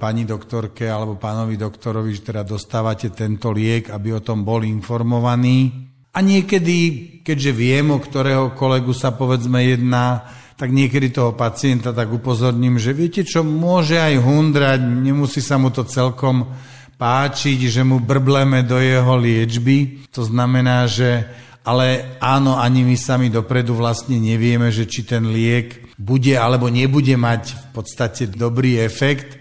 pani 0.01 0.25
doktorke 0.25 0.89
alebo 0.89 1.21
pánovi 1.21 1.53
doktorovi, 1.53 2.10
že 2.17 2.34
teda 2.34 2.41
dostávate 2.41 3.13
tento 3.13 3.53
liek, 3.53 3.93
aby 3.93 4.17
o 4.17 4.25
tom 4.25 4.41
bol 4.41 4.65
informovaní. 4.65 5.92
A 6.13 6.21
niekedy, 6.21 6.78
keďže 7.26 7.52
viem, 7.58 7.89
o 7.89 7.97
ktorého 7.97 8.54
kolegu 8.54 8.93
sa 8.93 9.10
povedzme 9.10 9.65
jedná, 9.65 10.30
tak 10.54 10.69
niekedy 10.69 11.10
toho 11.10 11.34
pacienta 11.34 11.89
tak 11.89 12.13
upozorním, 12.13 12.78
že 12.78 12.93
viete 12.93 13.26
čo, 13.26 13.41
môže 13.41 13.97
aj 13.97 14.21
hundrať, 14.21 14.80
nemusí 14.80 15.41
sa 15.41 15.58
mu 15.58 15.73
to 15.73 15.82
celkom 15.89 16.54
páčiť, 17.02 17.60
že 17.67 17.82
mu 17.82 17.97
brbleme 17.97 18.62
do 18.62 18.78
jeho 18.78 19.17
liečby. 19.17 20.08
To 20.13 20.21
znamená, 20.21 20.86
že 20.86 21.26
ale 21.63 22.19
áno, 22.19 22.60
ani 22.60 22.84
my 22.84 22.95
sami 22.99 23.32
dopredu 23.32 23.73
vlastne 23.73 24.19
nevieme, 24.19 24.67
že 24.69 24.84
či 24.84 25.08
ten 25.08 25.32
liek 25.32 25.95
bude 25.95 26.36
alebo 26.36 26.67
nebude 26.67 27.15
mať 27.15 27.43
v 27.56 27.65
podstate 27.71 28.30
dobrý 28.30 28.84
efekt. 28.84 29.39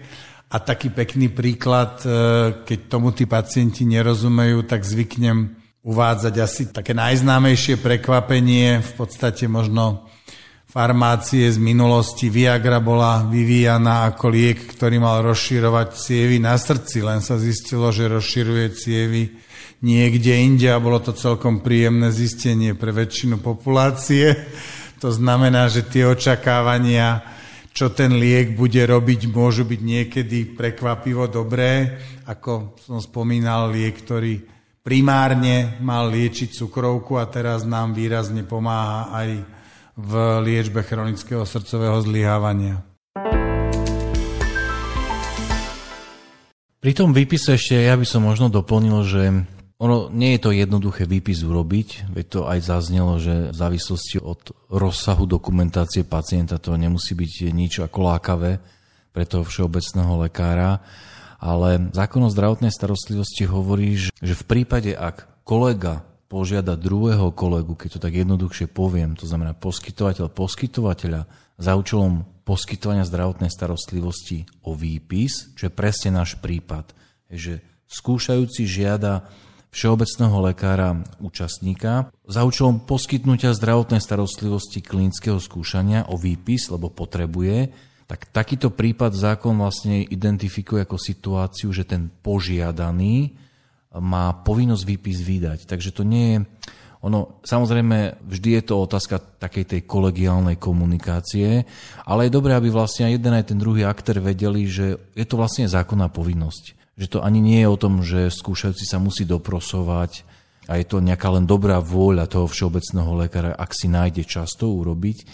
A 0.53 0.61
taký 0.61 0.93
pekný 0.93 1.33
príklad, 1.33 2.05
e, 2.05 2.07
keď 2.63 2.79
tomu 2.85 3.09
tí 3.09 3.25
pacienti 3.25 3.89
nerozumejú, 3.89 4.63
tak 4.69 4.85
zvyknem 4.85 5.62
uvádzať 5.83 6.35
asi 6.39 6.71
také 6.71 6.95
najznámejšie 6.95 7.75
prekvapenie, 7.83 8.79
v 8.79 8.91
podstate 8.95 9.51
možno 9.51 10.07
farmácie 10.71 11.51
z 11.51 11.59
minulosti. 11.59 12.31
Viagra 12.31 12.79
bola 12.79 13.27
vyvíjana 13.27 14.09
ako 14.09 14.25
liek, 14.31 14.73
ktorý 14.73 14.97
mal 15.03 15.21
rozširovať 15.21 15.87
cievy 15.93 16.39
na 16.39 16.55
srdci, 16.55 17.03
len 17.03 17.19
sa 17.19 17.35
zistilo, 17.35 17.91
že 17.91 18.09
rozširuje 18.09 18.65
cievy 18.73 19.23
niekde 19.83 20.39
inde 20.39 20.71
a 20.71 20.79
bolo 20.79 21.03
to 21.03 21.11
celkom 21.11 21.59
príjemné 21.59 22.09
zistenie 22.15 22.73
pre 22.73 22.95
väčšinu 22.95 23.43
populácie. 23.43 24.33
To 25.03 25.11
znamená, 25.11 25.67
že 25.67 25.83
tie 25.83 26.07
očakávania, 26.07 27.19
čo 27.75 27.91
ten 27.91 28.15
liek 28.15 28.55
bude 28.55 28.79
robiť, 28.79 29.27
môžu 29.27 29.67
byť 29.67 29.81
niekedy 29.83 30.55
prekvapivo 30.55 31.27
dobré. 31.27 31.99
Ako 32.23 32.79
som 32.79 33.03
spomínal, 33.03 33.67
liek, 33.75 33.99
ktorý 33.99 34.52
primárne 34.83 35.79
mal 35.79 36.11
liečiť 36.11 36.51
cukrovku 36.51 37.15
a 37.15 37.25
teraz 37.31 37.63
nám 37.63 37.95
výrazne 37.95 38.43
pomáha 38.43 39.09
aj 39.15 39.29
v 39.95 40.11
liečbe 40.43 40.83
chronického 40.83 41.47
srdcového 41.47 42.03
zlyhávania. 42.03 42.83
Pri 46.83 46.91
tom 46.91 47.15
výpise 47.15 47.55
ešte 47.55 47.79
ja 47.79 47.95
by 47.95 48.03
som 48.03 48.27
možno 48.27 48.51
doplnil, 48.51 49.07
že 49.07 49.23
ono 49.79 50.11
nie 50.11 50.35
je 50.35 50.43
to 50.43 50.51
jednoduché 50.51 51.07
výpis 51.07 51.47
urobiť, 51.47 52.11
veď 52.11 52.25
to 52.27 52.41
aj 52.43 52.59
zaznelo, 52.59 53.23
že 53.23 53.55
v 53.55 53.55
závislosti 53.55 54.19
od 54.19 54.51
rozsahu 54.67 55.23
dokumentácie 55.23 56.03
pacienta 56.03 56.59
to 56.59 56.75
nemusí 56.75 57.15
byť 57.15 57.55
nič 57.55 57.79
ako 57.79 57.97
lákavé 58.03 58.59
pre 59.15 59.23
toho 59.23 59.47
všeobecného 59.47 60.27
lekára 60.27 60.83
ale 61.43 61.91
zákon 61.91 62.23
o 62.23 62.31
zdravotnej 62.31 62.71
starostlivosti 62.71 63.43
hovorí, 63.43 63.99
že 63.99 64.33
v 64.39 64.43
prípade, 64.47 64.95
ak 64.95 65.43
kolega 65.43 66.07
požiada 66.31 66.79
druhého 66.79 67.35
kolegu, 67.35 67.75
keď 67.75 67.99
to 67.99 68.03
tak 68.07 68.15
jednoduchšie 68.15 68.71
poviem, 68.71 69.19
to 69.19 69.27
znamená 69.27 69.51
poskytovateľ 69.51 70.31
poskytovateľa 70.31 71.27
za 71.59 71.71
účelom 71.75 72.23
poskytovania 72.47 73.03
zdravotnej 73.03 73.51
starostlivosti 73.51 74.47
o 74.63 74.71
výpis, 74.71 75.51
čo 75.59 75.67
je 75.67 75.75
presne 75.75 76.15
náš 76.15 76.39
prípad, 76.39 76.95
že 77.27 77.59
skúšajúci 77.91 78.63
žiada 78.63 79.27
všeobecného 79.73 80.37
lekára 80.53 81.01
účastníka 81.19 82.13
za 82.23 82.45
účelom 82.45 82.87
poskytnutia 82.87 83.51
zdravotnej 83.51 83.99
starostlivosti 83.99 84.79
klinického 84.79 85.41
skúšania 85.41 86.07
o 86.07 86.15
výpis, 86.15 86.69
lebo 86.69 86.93
potrebuje, 86.93 87.73
tak 88.07 88.27
takýto 88.29 88.69
prípad 88.69 89.15
zákon 89.15 89.55
vlastne 89.55 90.03
identifikuje 90.03 90.83
ako 90.83 90.99
situáciu, 90.99 91.71
že 91.71 91.87
ten 91.87 92.11
požiadaný 92.11 93.33
má 93.99 94.33
povinnosť 94.43 94.83
výpis 94.83 95.21
vydať. 95.21 95.69
Takže 95.69 95.89
to 95.93 96.03
nie 96.03 96.27
je... 96.35 96.39
Ono, 97.03 97.43
samozrejme, 97.43 98.23
vždy 98.23 98.49
je 98.59 98.63
to 98.63 98.79
otázka 98.79 99.19
takej 99.19 99.75
tej 99.75 99.81
kolegiálnej 99.83 100.55
komunikácie, 100.55 101.67
ale 102.07 102.27
je 102.27 102.35
dobré, 102.35 102.55
aby 102.55 102.71
vlastne 102.71 103.11
aj 103.11 103.19
jeden 103.19 103.33
aj 103.35 103.45
ten 103.51 103.59
druhý 103.59 103.83
aktér 103.83 104.23
vedeli, 104.23 104.63
že 104.63 104.95
je 105.11 105.25
to 105.27 105.35
vlastne 105.35 105.67
zákonná 105.67 106.07
povinnosť. 106.07 106.95
Že 106.95 107.07
to 107.11 107.19
ani 107.19 107.43
nie 107.43 107.59
je 107.59 107.67
o 107.67 107.81
tom, 107.81 108.07
že 108.07 108.31
skúšajúci 108.31 108.87
sa 108.87 109.03
musí 109.03 109.27
doprosovať 109.27 110.23
a 110.71 110.79
je 110.79 110.85
to 110.87 111.03
nejaká 111.03 111.27
len 111.27 111.43
dobrá 111.43 111.83
vôľa 111.83 112.23
toho 112.31 112.47
všeobecného 112.47 113.11
lekára, 113.19 113.51
ak 113.51 113.75
si 113.75 113.91
nájde 113.91 114.23
čas 114.23 114.55
to 114.55 114.71
urobiť, 114.71 115.27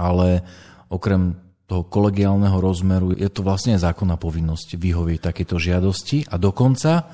ale 0.00 0.40
okrem 0.88 1.36
toho 1.72 1.88
kolegiálneho 1.88 2.60
rozmeru, 2.60 3.16
je 3.16 3.32
to 3.32 3.40
vlastne 3.40 3.80
zákonná 3.80 4.20
povinnosť 4.20 4.76
vyhovieť 4.76 5.32
takéto 5.32 5.56
žiadosti 5.56 6.28
a 6.28 6.36
dokonca 6.36 7.08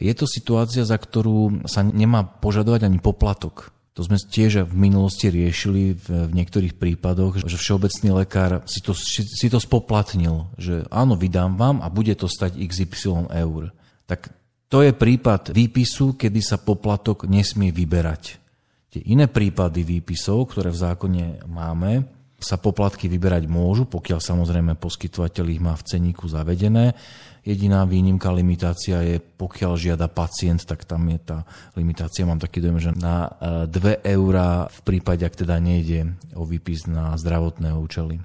je 0.00 0.16
to 0.16 0.24
situácia, 0.24 0.88
za 0.88 0.96
ktorú 0.96 1.68
sa 1.68 1.84
nemá 1.84 2.24
požadovať 2.24 2.88
ani 2.88 2.96
poplatok. 2.96 3.76
To 3.92 4.00
sme 4.00 4.16
tiež 4.16 4.64
v 4.64 4.74
minulosti 4.88 5.28
riešili 5.28 5.92
v, 5.92 6.32
niektorých 6.32 6.80
prípadoch, 6.80 7.44
že 7.44 7.60
všeobecný 7.60 8.24
lekár 8.24 8.64
si 8.64 8.80
to, 8.80 8.96
si 8.96 9.52
to 9.52 9.60
spoplatnil, 9.60 10.48
že 10.56 10.88
áno, 10.88 11.20
vydám 11.20 11.60
vám 11.60 11.84
a 11.84 11.92
bude 11.92 12.16
to 12.16 12.24
stať 12.24 12.56
XY 12.56 13.28
eur. 13.28 13.76
Tak 14.08 14.32
to 14.72 14.80
je 14.80 14.96
prípad 14.96 15.52
výpisu, 15.52 16.16
kedy 16.16 16.40
sa 16.40 16.56
poplatok 16.56 17.28
nesmie 17.28 17.68
vyberať. 17.68 18.40
Tie 18.88 19.04
iné 19.04 19.28
prípady 19.28 19.84
výpisov, 19.84 20.48
ktoré 20.48 20.72
v 20.72 20.80
zákone 20.80 21.24
máme, 21.44 22.19
sa 22.40 22.56
poplatky 22.56 23.06
vyberať 23.06 23.46
môžu, 23.46 23.84
pokiaľ 23.84 24.18
samozrejme 24.20 24.74
poskytovateľ 24.80 25.46
ich 25.52 25.60
má 25.60 25.76
v 25.76 25.86
ceníku 25.86 26.26
zavedené. 26.26 26.96
Jediná 27.40 27.88
výnimka, 27.88 28.28
limitácia 28.32 29.00
je, 29.00 29.16
pokiaľ 29.16 29.72
žiada 29.76 30.08
pacient, 30.12 30.60
tak 30.64 30.84
tam 30.84 31.08
je 31.08 31.18
tá 31.20 31.38
limitácia, 31.72 32.28
mám 32.28 32.40
taký 32.40 32.60
dojem, 32.60 32.80
že 32.80 32.92
na 32.96 33.32
2 33.64 33.68
e, 33.68 33.96
eurá 34.12 34.68
v 34.68 34.80
prípade, 34.84 35.24
ak 35.24 35.40
teda 35.40 35.56
nejde 35.56 36.16
o 36.36 36.44
výpis 36.44 36.84
na 36.84 37.16
zdravotné 37.16 37.72
účely 37.76 38.20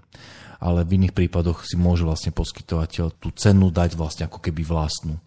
ale 0.56 0.88
v 0.88 0.98
iných 0.98 1.14
prípadoch 1.14 1.68
si 1.68 1.76
môže 1.76 2.08
vlastne 2.08 2.32
poskytovateľ 2.32 3.20
tú 3.20 3.30
cenu 3.36 3.70
dať 3.70 3.94
vlastne 3.94 4.26
ako 4.26 4.40
keby 4.40 4.64
vlastnú. 4.64 5.20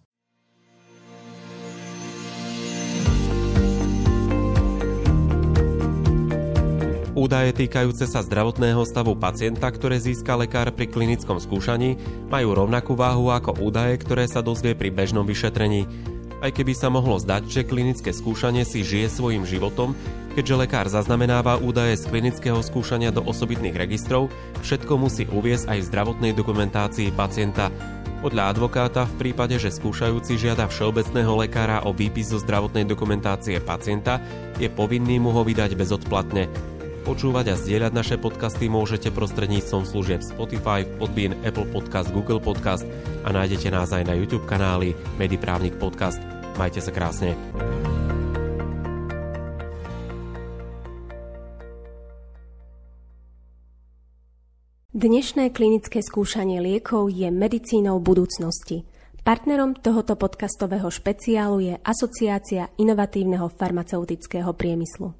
Údaje 7.19 7.51
týkajúce 7.51 8.07
sa 8.07 8.23
zdravotného 8.23 8.79
stavu 8.87 9.11
pacienta, 9.11 9.67
ktoré 9.67 9.99
získa 9.99 10.39
lekár 10.39 10.71
pri 10.71 10.87
klinickom 10.87 11.35
skúšaní, 11.35 11.99
majú 12.31 12.55
rovnakú 12.55 12.95
váhu 12.95 13.27
ako 13.35 13.59
údaje, 13.59 13.99
ktoré 13.99 14.23
sa 14.23 14.39
dozvie 14.39 14.71
pri 14.71 14.87
bežnom 14.87 15.27
vyšetrení. 15.27 15.83
Aj 16.39 16.47
keby 16.47 16.71
sa 16.71 16.87
mohlo 16.87 17.19
zdať, 17.19 17.43
že 17.51 17.67
klinické 17.67 18.15
skúšanie 18.15 18.63
si 18.63 18.87
žije 18.87 19.11
svojim 19.11 19.43
životom, 19.43 19.99
keďže 20.39 20.55
lekár 20.63 20.87
zaznamenáva 20.87 21.59
údaje 21.59 21.99
z 21.99 22.07
klinického 22.07 22.63
skúšania 22.63 23.11
do 23.11 23.19
osobitných 23.27 23.75
registrov, 23.75 24.31
všetko 24.63 24.95
musí 24.95 25.27
uviesť 25.27 25.75
aj 25.75 25.77
v 25.83 25.87
zdravotnej 25.91 26.31
dokumentácii 26.39 27.11
pacienta. 27.19 27.67
Podľa 28.23 28.55
advokáta 28.55 29.03
v 29.03 29.27
prípade, 29.27 29.59
že 29.59 29.75
skúšajúci 29.75 30.39
žiada 30.39 30.71
všeobecného 30.71 31.35
lekára 31.35 31.83
o 31.83 31.91
výpis 31.91 32.31
zo 32.31 32.39
zdravotnej 32.39 32.87
dokumentácie 32.87 33.59
pacienta, 33.59 34.23
je 34.55 34.71
povinný 34.71 35.19
mu 35.19 35.35
ho 35.35 35.43
vydať 35.43 35.75
bezodplatne. 35.75 36.78
Počúvať 37.07 37.45
a 37.51 37.55
zdieľať 37.55 37.91
naše 37.95 38.15
podcasty 38.19 38.67
môžete 38.67 39.13
prostredníctvom 39.15 39.87
služieb 39.87 40.19
Spotify, 40.19 40.83
Podbean, 40.83 41.37
Apple 41.47 41.67
Podcast, 41.71 42.11
Google 42.11 42.43
Podcast 42.43 42.83
a 43.23 43.29
nájdete 43.31 43.71
nás 43.71 43.95
aj 43.95 44.03
na 44.03 44.13
YouTube 44.19 44.43
kanáli 44.43 44.97
Mediprávnik 45.15 45.79
Podcast. 45.79 46.19
Majte 46.59 46.83
sa 46.83 46.91
krásne. 46.91 47.39
Dnešné 54.99 55.55
klinické 55.55 56.03
skúšanie 56.03 56.59
liekov 56.59 57.07
je 57.07 57.31
medicínou 57.31 58.03
budúcnosti. 58.03 58.83
Partnerom 59.23 59.77
tohoto 59.77 60.19
podcastového 60.19 60.91
špeciálu 60.91 61.63
je 61.63 61.73
Asociácia 61.79 62.67
inovatívneho 62.75 63.47
farmaceutického 63.47 64.51
priemyslu. 64.51 65.15